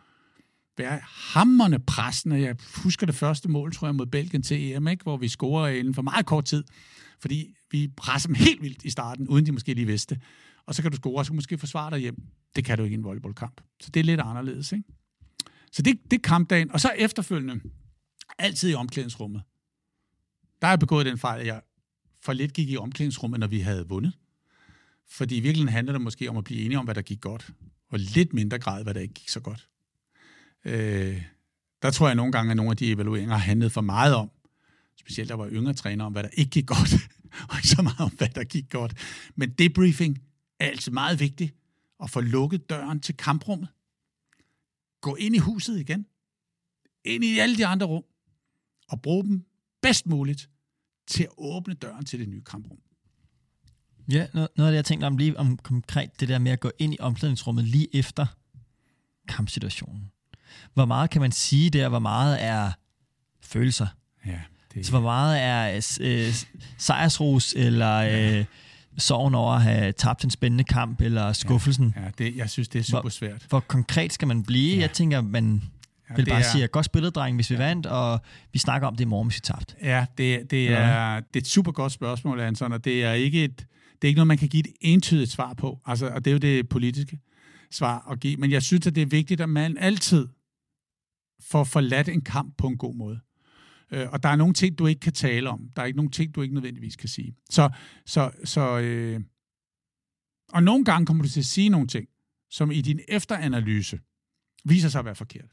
[0.78, 2.42] være hammerne pressende.
[2.42, 5.04] Jeg husker det første mål, tror jeg, mod Belgien til EM, ikke?
[5.04, 6.64] hvor vi scorer inden for meget kort tid,
[7.20, 10.20] fordi vi presser dem helt vildt i starten, uden de måske lige vidste.
[10.66, 12.22] Og så kan du score, og så kan du måske forsvare dig hjem.
[12.56, 13.62] Det kan du ikke i en volleyballkamp.
[13.82, 14.72] Så det er lidt anderledes.
[14.72, 14.84] Ikke?
[15.72, 16.72] Så det, det er kampdagen.
[16.72, 17.62] Og så efterfølgende,
[18.38, 19.42] altid i omklædningsrummet.
[20.62, 21.62] Der er jeg begået den fejl, at jeg
[22.22, 24.14] for lidt gik i omklædningsrummet, når vi havde vundet.
[25.10, 27.50] Fordi i virkeligheden handler det måske om at blive enige om, hvad der gik godt,
[27.90, 29.68] og lidt mindre grad, hvad der ikke gik så godt.
[30.68, 31.24] Øh,
[31.82, 34.32] der tror jeg nogle gange, at nogle af de evalueringer har handlet for meget om,
[35.00, 36.94] specielt der var yngre træner, om hvad der ikke gik godt,
[37.50, 38.94] og ikke så meget om, hvad der gik godt.
[39.36, 40.22] Men debriefing
[40.60, 41.56] er altså meget vigtigt,
[42.04, 43.68] at få lukket døren til kamprummet.
[45.02, 46.06] Gå ind i huset igen,
[47.06, 48.04] ind i alle de andre rum,
[48.90, 49.46] og brug dem
[49.82, 50.50] bedst muligt
[51.08, 52.78] til at åbne døren til det nye kamprum.
[54.12, 56.60] Ja, noget, noget af det, jeg tænkte om lige om konkret, det der med at
[56.60, 58.26] gå ind i omklædningsrummet lige efter
[59.28, 60.12] kampsituationen.
[60.74, 62.72] Hvor meget kan man sige der, hvor meget er
[63.44, 63.88] følelser?
[64.26, 64.40] Ja,
[64.74, 64.86] det...
[64.86, 66.34] Så hvor meget er øh,
[66.78, 67.96] sejrsros, eller
[68.40, 68.46] øh,
[68.98, 71.94] sorgen over at have tabt en spændende kamp, eller skuffelsen?
[71.96, 73.32] Ja, ja det, jeg synes, det er super svært.
[73.32, 74.76] Hvor, hvor konkret skal man blive?
[74.76, 74.82] Ja.
[74.82, 75.62] Jeg tænker, man
[76.10, 76.44] ja, vil bare er...
[76.44, 77.62] sige, godt spillet, dreng, hvis vi ja.
[77.62, 78.22] vandt, og
[78.54, 79.76] vi snakker om det i morgen, hvis vi tabt.
[79.84, 81.16] Ja, det, det, er, ja.
[81.16, 83.58] det er et super godt spørgsmål, Anton, og det er ikke et,
[84.02, 85.80] det er ikke noget, man kan give et entydigt svar på.
[85.86, 87.20] Altså, og det er jo det politiske
[87.72, 88.38] svar at give.
[88.38, 90.28] Men jeg synes, at det er vigtigt, at man altid
[91.40, 93.20] får forladt en kamp på en god måde.
[93.92, 95.70] Øh, og der er nogle ting, du ikke kan tale om.
[95.76, 97.36] Der er ikke nogle ting, du ikke nødvendigvis kan sige.
[97.50, 97.70] Så,
[98.06, 99.22] så, så øh,
[100.50, 102.08] og nogle gange kommer du til at sige nogle ting,
[102.50, 104.00] som i din efteranalyse
[104.66, 105.52] viser sig at være forkert.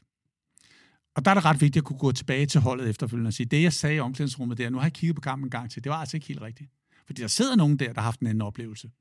[1.15, 3.47] Og der er det ret vigtigt at kunne gå tilbage til holdet efterfølgende og sige,
[3.47, 5.83] det jeg sagde i omklædningsrummet der, nu har jeg kigget på kampen en gang til,
[5.83, 6.69] det var altså ikke helt rigtigt.
[7.05, 8.91] Fordi der sidder nogen der, der har haft en anden oplevelse.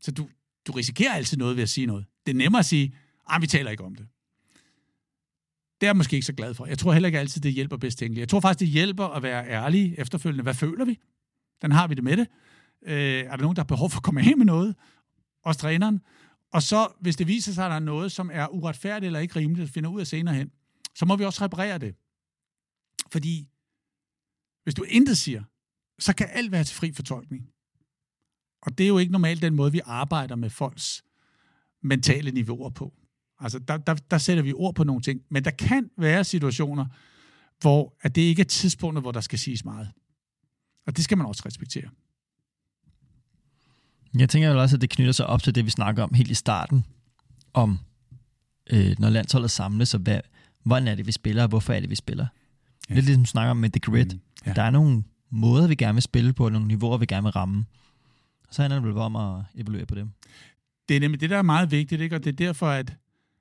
[0.00, 0.28] Så du,
[0.66, 2.06] du risikerer altid noget ved at sige noget.
[2.26, 2.94] Det er nemmere at sige,
[3.30, 4.06] at vi taler ikke om det.
[5.80, 6.66] Det er jeg måske ikke så glad for.
[6.66, 8.20] Jeg tror heller ikke altid, det hjælper bedst tænkeligt.
[8.20, 10.42] Jeg tror faktisk, det hjælper at være ærlig efterfølgende.
[10.42, 10.98] Hvad føler vi?
[11.62, 12.26] Den har vi det med det.
[12.86, 14.76] Øh, er der nogen, der har behov for at komme af med noget?
[15.44, 16.00] Også træneren.
[16.52, 19.36] Og så, hvis det viser sig, at der er noget, som er uretfærdigt eller ikke
[19.36, 20.50] rimeligt, finder ud af senere hen,
[20.94, 21.94] så må vi også reparere det.
[23.12, 23.48] Fordi
[24.62, 25.42] hvis du intet siger,
[25.98, 27.50] så kan alt være til fri fortolkning.
[28.62, 31.04] Og det er jo ikke normalt den måde, vi arbejder med folks
[31.82, 32.94] mentale niveauer på.
[33.40, 35.20] Altså, der, der, der sætter vi ord på nogle ting.
[35.30, 36.86] Men der kan være situationer,
[37.60, 39.88] hvor at det ikke er tidspunktet, hvor der skal siges meget.
[40.86, 41.88] Og det skal man også respektere.
[44.18, 46.30] Jeg tænker jo også, at det knytter sig op til det, vi snakker om helt
[46.30, 46.84] i starten,
[47.54, 47.78] om
[48.70, 50.20] øh, når landsholdet samles, og hvad,
[50.62, 52.26] hvordan er det, vi spiller, og hvorfor er det, vi spiller.
[52.90, 52.94] Ja.
[52.94, 54.04] Lidt ligesom snakker om med The Grid.
[54.04, 54.52] Mm, ja.
[54.52, 57.32] Der er nogle måder, vi gerne vil spille på, og nogle niveauer, vi gerne vil
[57.32, 57.64] ramme.
[58.50, 60.10] Så handler det vel om at evaluere på dem.
[60.88, 62.16] Det er nemlig det, der er meget vigtigt, ikke?
[62.16, 62.96] og det er derfor, at,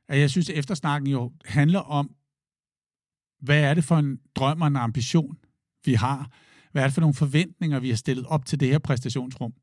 [0.08, 2.16] at jeg synes, at eftersnakken jo handler om,
[3.42, 5.38] hvad er det for en drøm og en ambition,
[5.86, 6.32] vi har?
[6.72, 9.54] Hvad er det for nogle forventninger, vi har stillet op til det her præstationsrum?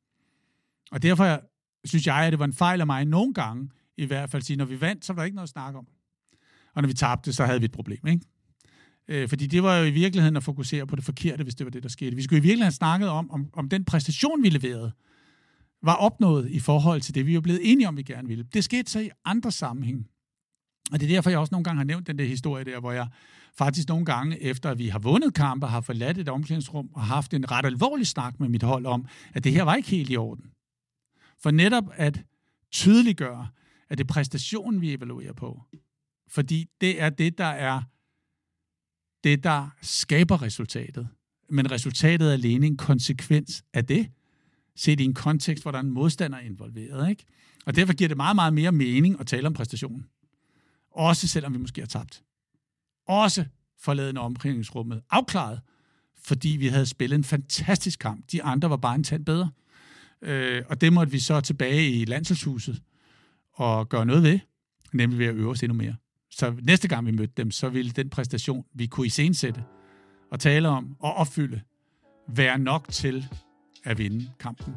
[0.93, 1.41] Og derfor
[1.85, 4.57] synes jeg, at det var en fejl af mig nogle gange, i hvert fald sige,
[4.57, 5.87] når vi vandt, så var der ikke noget at snakke om.
[6.75, 8.27] Og når vi tabte, så havde vi et problem, ikke?
[9.09, 11.71] Øh, fordi det var jo i virkeligheden at fokusere på det forkerte, hvis det var
[11.71, 12.17] det, der skete.
[12.17, 14.93] Vi skulle i virkeligheden have snakket om, om, om den præstation, vi leverede,
[15.83, 18.45] var opnået i forhold til det, vi var blevet enige om, vi gerne ville.
[18.45, 20.09] Det skete så i andre sammenhæng.
[20.93, 22.93] Og det er derfor, jeg også nogle gange har nævnt den der historie der, hvor
[22.93, 23.09] jeg
[23.55, 27.35] faktisk nogle gange, efter at vi har vundet kampe, har forladt et omklædningsrum og haft
[27.35, 30.17] en ret alvorlig snak med mit hold om, at det her var ikke helt i
[30.17, 30.45] orden.
[31.43, 32.25] For netop at
[32.73, 33.49] tydeliggøre,
[33.89, 35.63] at det er præstationen, vi evaluerer på.
[36.29, 37.83] Fordi det er det, der er
[39.25, 41.09] det, der skaber resultatet.
[41.49, 44.11] Men resultatet er alene en konsekvens af det,
[44.77, 47.11] set i en kontekst, hvor der er en modstander involveret.
[47.11, 47.25] Ikke?
[47.67, 50.07] Og derfor giver det meget, meget mere mening at tale om præstationen.
[50.95, 52.23] Også selvom vi måske har tabt.
[53.09, 53.45] Også
[53.81, 55.61] forladen omklædningsrummet afklaret,
[56.25, 58.25] fordi vi havde spillet en fantastisk kamp.
[58.33, 59.51] De andre var bare en tand bedre.
[60.23, 62.83] Øh, og det måtte vi så tilbage i landsholdshuset
[63.53, 64.39] og gøre noget ved,
[64.93, 65.97] nemlig ved at øve os endnu mere.
[66.31, 69.65] Så næste gang vi mødte dem, så ville den præstation, vi kunne iscenesætte
[70.31, 71.61] og tale om og opfylde,
[72.29, 73.29] være nok til
[73.85, 74.75] at vinde kampen.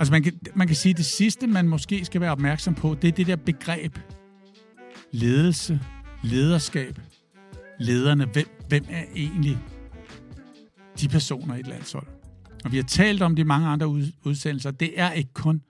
[0.00, 2.96] Altså man kan, man kan sige, at det sidste, man måske skal være opmærksom på,
[3.02, 3.98] det er det der begreb.
[5.12, 5.80] Ledelse,
[6.22, 6.98] lederskab,
[7.78, 8.24] lederne.
[8.24, 9.58] Hvem, hvem er egentlig
[11.00, 12.06] de personer i et landshold.
[12.64, 13.88] Og vi har talt om de mange andre
[14.24, 14.70] udsendelser.
[14.70, 15.62] Det er ikke kun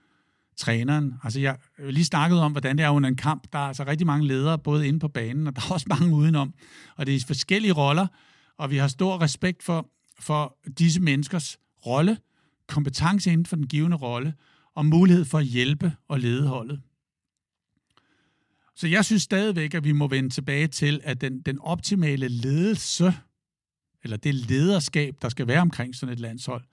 [0.57, 1.15] træneren.
[1.25, 3.53] Altså, jeg har lige snakket om, hvordan det er under en kamp.
[3.53, 6.15] Der er altså rigtig mange ledere, både inde på banen, og der er også mange
[6.15, 6.55] udenom.
[6.97, 8.07] Og det er forskellige roller,
[8.59, 9.87] og vi har stor respekt for,
[10.21, 12.17] for disse menneskers rolle,
[12.71, 14.35] kompetence inden for den givende rolle,
[14.75, 16.83] og mulighed for at hjælpe og lede holdet.
[18.75, 23.15] Så jeg synes stadigvæk, at vi må vende tilbage til, at den, den optimale ledelse,
[24.03, 26.65] eller det lederskab, der skal være omkring sådan et landshold,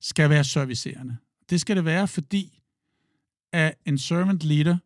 [0.00, 1.16] skal være servicerende.
[1.50, 2.60] Det skal det være, fordi
[3.52, 4.76] at en servant leader,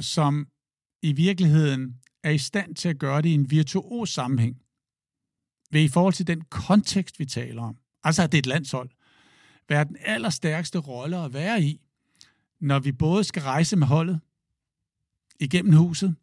[0.00, 0.48] som
[1.02, 4.62] i virkeligheden er i stand til at gøre det i en virtuos sammenhæng,
[5.70, 8.90] ved i forhold til den kontekst, vi taler om, altså at det er et landshold,
[9.68, 11.80] være den allerstærkeste rolle at være i,
[12.60, 14.20] når vi både skal rejse med holdet
[15.40, 16.14] igennem huset,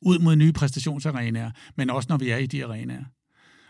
[0.00, 3.04] ud mod nye præstationsarenaer, men også når vi er i de arenaer.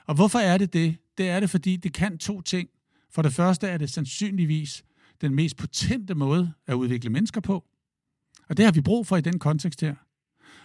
[0.06, 0.96] Og hvorfor er det det?
[1.18, 2.68] Det er det, fordi det kan to ting.
[3.10, 4.84] For det første er det sandsynligvis
[5.20, 7.64] den mest potente måde at udvikle mennesker på.
[8.48, 9.94] Og det har vi brug for i den kontekst her.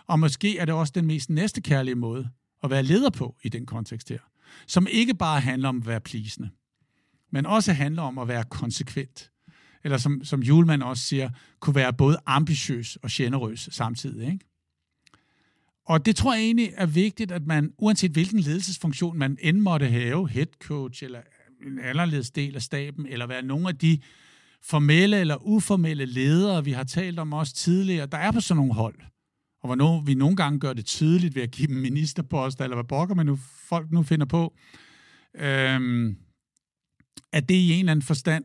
[0.08, 2.30] Og måske er det også den mest næstekærlige måde
[2.64, 4.20] at være leder på i den kontekst her.
[4.68, 6.50] Som ikke bare handler om at være plisende,
[7.32, 9.32] men også handler om at være konsekvent.
[9.84, 11.30] Eller som, som Julemand også siger,
[11.60, 14.28] kunne være både ambitiøs og generøs samtidig.
[14.28, 14.46] Ikke?
[15.86, 19.88] Og det tror jeg egentlig er vigtigt, at man, uanset hvilken ledelsesfunktion man end måtte
[19.88, 21.20] have, head coach eller
[21.66, 24.00] en anderledes del af staben, eller være nogle af de
[24.64, 28.74] formelle eller uformelle ledere, vi har talt om også tidligere, der er på sådan nogle
[28.74, 28.96] hold.
[29.64, 32.84] Og hvor vi nogle gange gør det tydeligt ved at give dem ministerposter, eller hvad
[32.84, 34.54] bokker man nu, folk nu finder på,
[35.36, 36.18] øhm,
[37.32, 38.44] at det i en eller anden forstand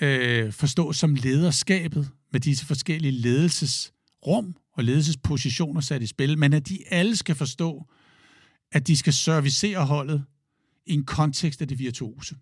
[0.00, 6.68] øh, forstås som lederskabet med disse forskellige ledelsesrum og ledelsespositioner sat i spil, men at
[6.68, 7.86] de alle skal forstå,
[8.72, 10.24] at de skal servicere holdet
[10.86, 12.36] i en kontekst af det virtuose.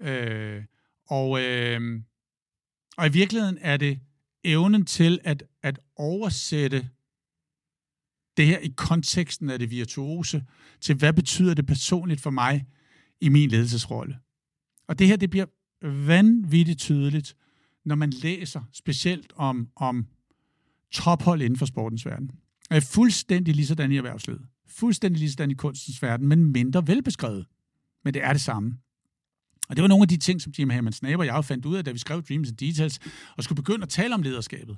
[0.00, 0.64] Øh,
[1.08, 2.00] og, øh,
[2.96, 4.00] og i virkeligheden er det
[4.44, 6.88] evnen til at, at oversætte
[8.36, 10.44] det her i konteksten af det virtuose
[10.80, 12.66] til, hvad betyder det personligt for mig
[13.22, 14.18] i min ledelsesrolle.
[14.88, 15.46] Og det her, det bliver
[16.06, 17.36] vanvittigt tydeligt,
[17.84, 20.06] når man læser specielt om, om
[20.90, 22.30] tophold inden for sportens verden.
[22.70, 24.42] Og er fuldstændig ligesådan i erhvervslivet.
[24.68, 27.46] Fuldstændig ligesådan i kunstens verden, men mindre velbeskrevet.
[28.04, 28.78] Men det er det samme.
[29.68, 31.76] Og det var nogle af de ting, som Jim Hammond Snape og jeg fandt ud
[31.76, 32.98] af, da vi skrev Dreams and Details,
[33.36, 34.76] og skulle begynde at tale om lederskabet.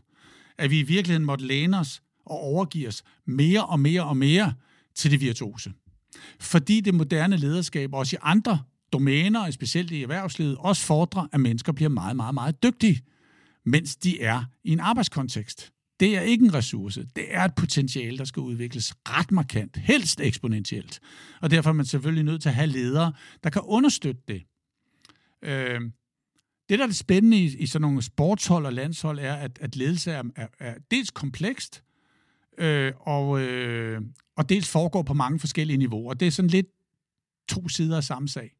[0.58, 4.54] At vi i virkeligheden måtte læne os og overgive os mere og mere og mere
[4.94, 5.72] til det virtuose.
[6.40, 8.58] Fordi det moderne lederskab også i andre
[8.92, 13.02] domæner, specielt i erhvervslivet, også fordrer, at mennesker bliver meget, meget, meget dygtige,
[13.64, 15.72] mens de er i en arbejdskontekst.
[16.00, 17.06] Det er ikke en ressource.
[17.16, 21.00] Det er et potentiale, der skal udvikles ret markant, helst eksponentielt.
[21.40, 23.12] Og derfor er man selvfølgelig nødt til at have ledere,
[23.44, 24.42] der kan understøtte det.
[25.42, 25.80] Øh,
[26.68, 29.76] det, der er det spændende i, i sådan nogle sportshold og landshold, er, at, at
[29.76, 31.82] ledelse er, er, er dels komplekst,
[32.58, 34.02] øh, og, øh,
[34.36, 36.14] og dels foregår på mange forskellige niveauer.
[36.14, 36.66] Det er sådan lidt
[37.48, 38.50] to sider af samme sag.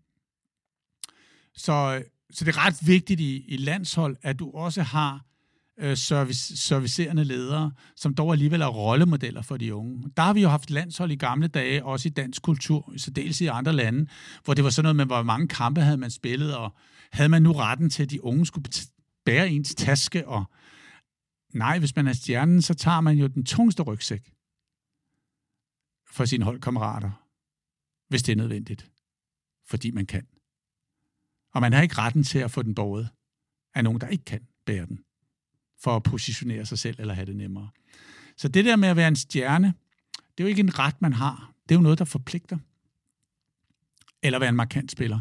[1.55, 5.25] Så, så det er ret vigtigt i, i landshold, at du også har
[5.79, 10.11] øh, service, servicerende ledere, som dog alligevel er rollemodeller for de unge.
[10.17, 13.41] Der har vi jo haft landshold i gamle dage, også i dansk kultur, så dels
[13.41, 14.07] i andre lande,
[14.45, 16.75] hvor det var sådan noget med, hvor mange kampe havde man spillet, og
[17.13, 18.69] havde man nu retten til, at de unge skulle
[19.25, 20.45] bære ens taske, og
[21.55, 24.34] nej, hvis man er stjernen, så tager man jo den tungeste rygsæk
[26.15, 27.11] for sine holdkammerater,
[28.09, 28.91] hvis det er nødvendigt,
[29.67, 30.27] fordi man kan.
[31.53, 33.09] Og man har ikke retten til at få den båret
[33.75, 35.05] af nogen, der ikke kan bære den
[35.83, 37.71] for at positionere sig selv eller have det nemmere.
[38.37, 39.75] Så det der med at være en stjerne,
[40.15, 41.53] det er jo ikke en ret, man har.
[41.63, 42.59] Det er jo noget, der forpligter.
[44.23, 45.21] Eller være en markant spiller.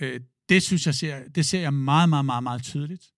[0.00, 3.12] Øh, det synes jeg ser, det ser jeg meget, meget, meget, meget tydeligt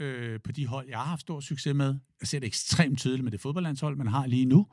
[0.00, 1.98] øh, på de hold, jeg har haft stor succes med.
[2.20, 4.66] Jeg ser det ekstremt tydeligt med det fodboldlandshold, man har lige nu,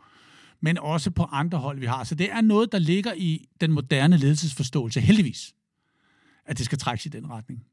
[0.63, 2.03] men også på andre hold, vi har.
[2.03, 5.55] Så det er noget, der ligger i den moderne ledelsesforståelse, heldigvis,
[6.45, 7.63] at det skal trækkes i den retning.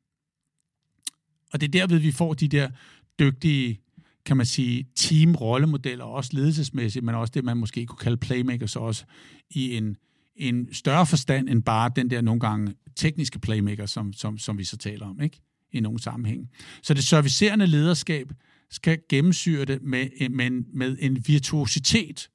[1.53, 2.71] Og det er derved, vi får de der
[3.19, 3.81] dygtige,
[4.25, 9.05] kan man sige, team-rollemodeller, også ledelsesmæssigt, men også det, man måske kunne kalde playmakers også,
[9.51, 9.97] i en,
[10.37, 14.65] en større forstand end bare den der nogle gange tekniske playmaker, som, som, som vi
[14.65, 15.41] så taler om, ikke?
[15.73, 16.51] I nogle sammenhæng.
[16.83, 18.33] Så det servicerende lederskab
[18.71, 22.29] skal gennemsyre det med, med, med en virtuositet,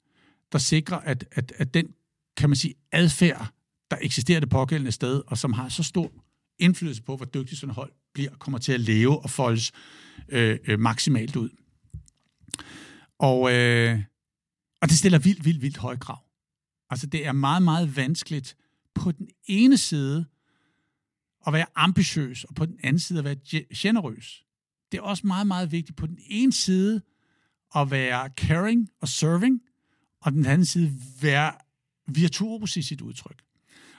[0.52, 1.94] der sikrer, at, at, at den,
[2.36, 3.52] kan man sige, adfærd,
[3.90, 6.12] der eksisterer det pågældende sted, og som har så stor
[6.58, 9.72] indflydelse på, hvor dygtigt sådan hold bliver, kommer til at leve og foldes
[10.28, 11.50] øh, øh, maksimalt ud.
[13.18, 14.02] Og, øh,
[14.82, 16.22] og det stiller vildt, vildt, vildt høje krav.
[16.90, 18.56] Altså det er meget, meget vanskeligt
[18.94, 20.26] på den ene side
[21.46, 23.36] at være ambitiøs, og på den anden side at være
[23.76, 24.44] generøs.
[24.92, 27.02] Det er også meget, meget vigtigt på den ene side
[27.76, 29.60] at være caring og serving,
[30.26, 31.52] og den anden side være
[32.08, 33.42] virtuos i sit udtryk.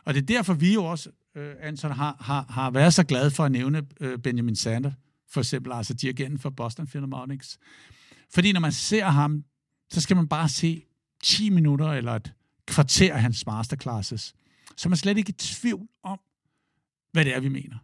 [0.06, 3.32] Og det er derfor, vi jo også, øh, Anton, har, har, har været så glade
[3.32, 4.92] for at nævne øh, Benjamin Sander,
[5.30, 7.58] for eksempel, altså dirigenten for Boston Philharmonics.
[8.34, 9.44] Fordi når man ser ham,
[9.90, 10.84] så skal man bare se
[11.24, 12.34] 10 minutter eller et
[12.66, 14.36] kvarter af hans masterclasses.
[14.78, 16.20] Så man er slet ikke i tvivl om,
[17.12, 17.78] hvad det er, vi mener.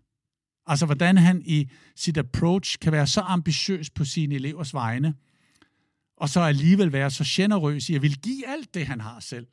[0.65, 5.13] Altså, hvordan han i sit approach kan være så ambitiøs på sine elevers vegne,
[6.24, 9.47] og så alligevel være så generøs i at vil give alt det, han har selv,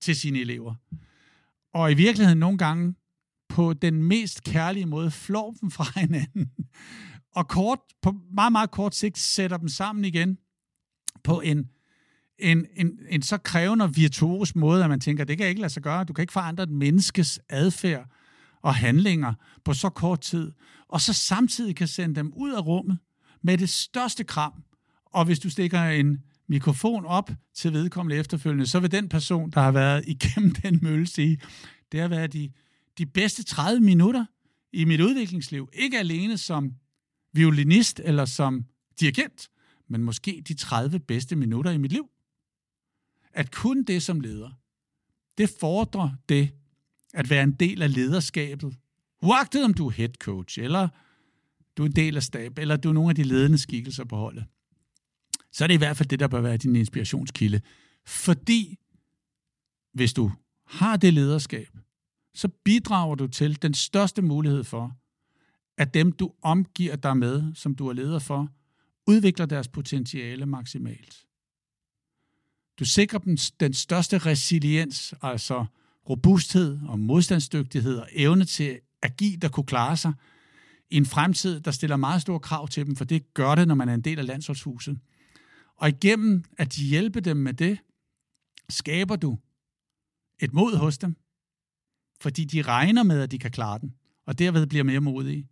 [0.00, 0.74] til sine elever.
[1.74, 2.94] Og i virkeligheden nogle gange
[3.48, 6.50] på den mest kærlige måde flår dem fra hinanden,
[7.34, 10.38] og kort, på meget, meget kort sigt sætter dem sammen igen
[11.24, 11.70] på en,
[12.38, 15.72] en, en, en så krævende og virtuos måde, at man tænker, det kan ikke lade
[15.72, 16.04] sig gøre.
[16.04, 18.06] Du kan ikke forandre et menneskes adfærd
[18.62, 19.34] og handlinger
[19.64, 20.52] på så kort tid,
[20.88, 22.98] og så samtidig kan sende dem ud af rummet
[23.42, 24.64] med det største kram.
[25.12, 29.60] Og hvis du stikker en mikrofon op til vedkommende efterfølgende, så vil den person, der
[29.60, 31.40] har været igennem den mølle, sige,
[31.92, 32.50] det har været de,
[32.98, 34.24] de bedste 30 minutter
[34.72, 35.68] i mit udviklingsliv.
[35.72, 36.72] Ikke alene som
[37.32, 38.64] violinist eller som
[39.00, 39.48] dirigent,
[39.88, 42.08] men måske de 30 bedste minutter i mit liv.
[43.32, 44.50] At kun det som leder,
[45.38, 46.50] det fordrer det
[47.14, 48.76] at være en del af lederskabet.
[49.22, 50.88] Uagtet om du er head coach, eller
[51.76, 54.16] du er en del af stab, eller du er nogle af de ledende skikkelser på
[54.16, 54.44] holdet.
[55.52, 57.60] Så er det i hvert fald det, der bør være din inspirationskilde.
[58.06, 58.78] Fordi
[59.94, 60.32] hvis du
[60.66, 61.68] har det lederskab,
[62.34, 64.96] så bidrager du til den største mulighed for,
[65.78, 68.48] at dem, du omgiver dig med, som du er leder for,
[69.06, 71.26] udvikler deres potentiale maksimalt.
[72.78, 75.64] Du sikrer dem den største resiliens, altså
[76.08, 80.12] robusthed og modstandsdygtighed og evne til at give, der kunne klare sig
[80.90, 83.74] i en fremtid, der stiller meget store krav til dem, for det gør det, når
[83.74, 84.98] man er en del af landsholdshuset.
[85.82, 87.78] Og igennem at hjælpe dem med det,
[88.68, 89.38] skaber du
[90.38, 91.16] et mod hos dem,
[92.20, 93.94] fordi de regner med, at de kan klare den,
[94.26, 95.48] og derved bliver mere modige.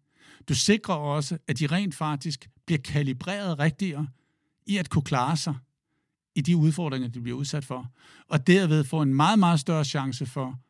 [0.49, 4.09] Du sikrer også, at de rent faktisk bliver kalibreret rigtigere
[4.66, 5.55] i at kunne klare sig
[6.35, 7.93] i de udfordringer, de bliver udsat for,
[8.28, 10.61] og derved får en meget, meget større chance for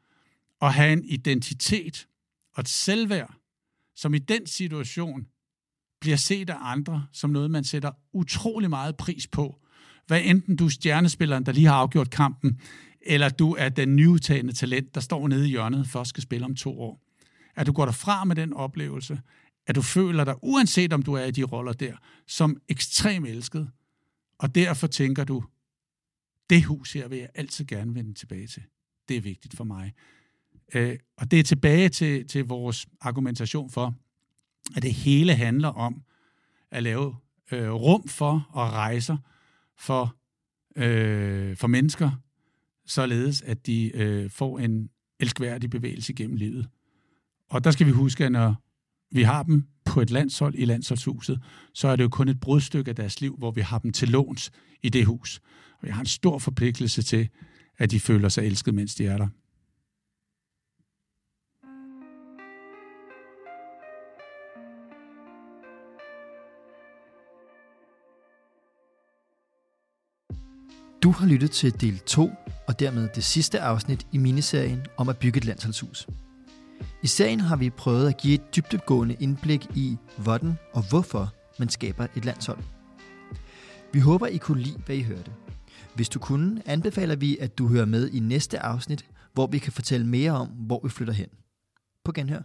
[0.62, 2.08] at have en identitet
[2.52, 3.34] og et selvværd,
[3.94, 5.26] som i den situation
[6.00, 9.58] bliver set af andre som noget, man sætter utrolig meget pris på.
[10.06, 12.60] Hvad enten du er stjernespilleren, der lige har afgjort kampen,
[13.00, 16.54] eller du er den nyudtagende talent, der står nede i hjørnet, først skal spille om
[16.54, 17.02] to år.
[17.56, 19.20] At du går derfra med den oplevelse,
[19.66, 21.96] at du føler dig, uanset om du er i de roller der,
[22.26, 23.70] som ekstremt elsket.
[24.38, 25.44] Og derfor tænker du,
[26.50, 28.62] det hus her vil jeg altid gerne vende tilbage til.
[29.08, 29.92] Det er vigtigt for mig.
[30.74, 33.94] Øh, og det er tilbage til, til vores argumentation for,
[34.76, 36.02] at det hele handler om
[36.70, 37.16] at lave
[37.52, 39.16] øh, rum for og rejser
[39.78, 40.16] for,
[40.76, 42.10] øh, for mennesker,
[42.86, 44.88] således at de øh, får en
[45.20, 46.68] elskværdig bevægelse gennem livet.
[47.50, 48.54] Og der skal vi huske, at når
[49.10, 51.40] vi har dem på et landshold i landsholdshuset,
[51.74, 54.08] så er det jo kun et brudstykke af deres liv, hvor vi har dem til
[54.08, 54.50] låns
[54.82, 55.40] i det hus.
[55.80, 57.28] Og jeg har en stor forpligtelse til,
[57.78, 59.28] at de føler sig elsket, mens de er der.
[71.02, 72.30] Du har lyttet til del 2
[72.66, 76.06] og dermed det sidste afsnit i miniserien om at bygge et landsholdshus.
[77.02, 81.68] I serien har vi prøvet at give et dybdegående indblik i, hvordan og hvorfor man
[81.68, 82.58] skaber et landshold.
[83.92, 85.32] Vi håber, I kunne lide, hvad I hørte.
[85.94, 89.72] Hvis du kunne, anbefaler vi, at du hører med i næste afsnit, hvor vi kan
[89.72, 91.28] fortælle mere om, hvor vi flytter hen.
[92.04, 92.42] På genhør.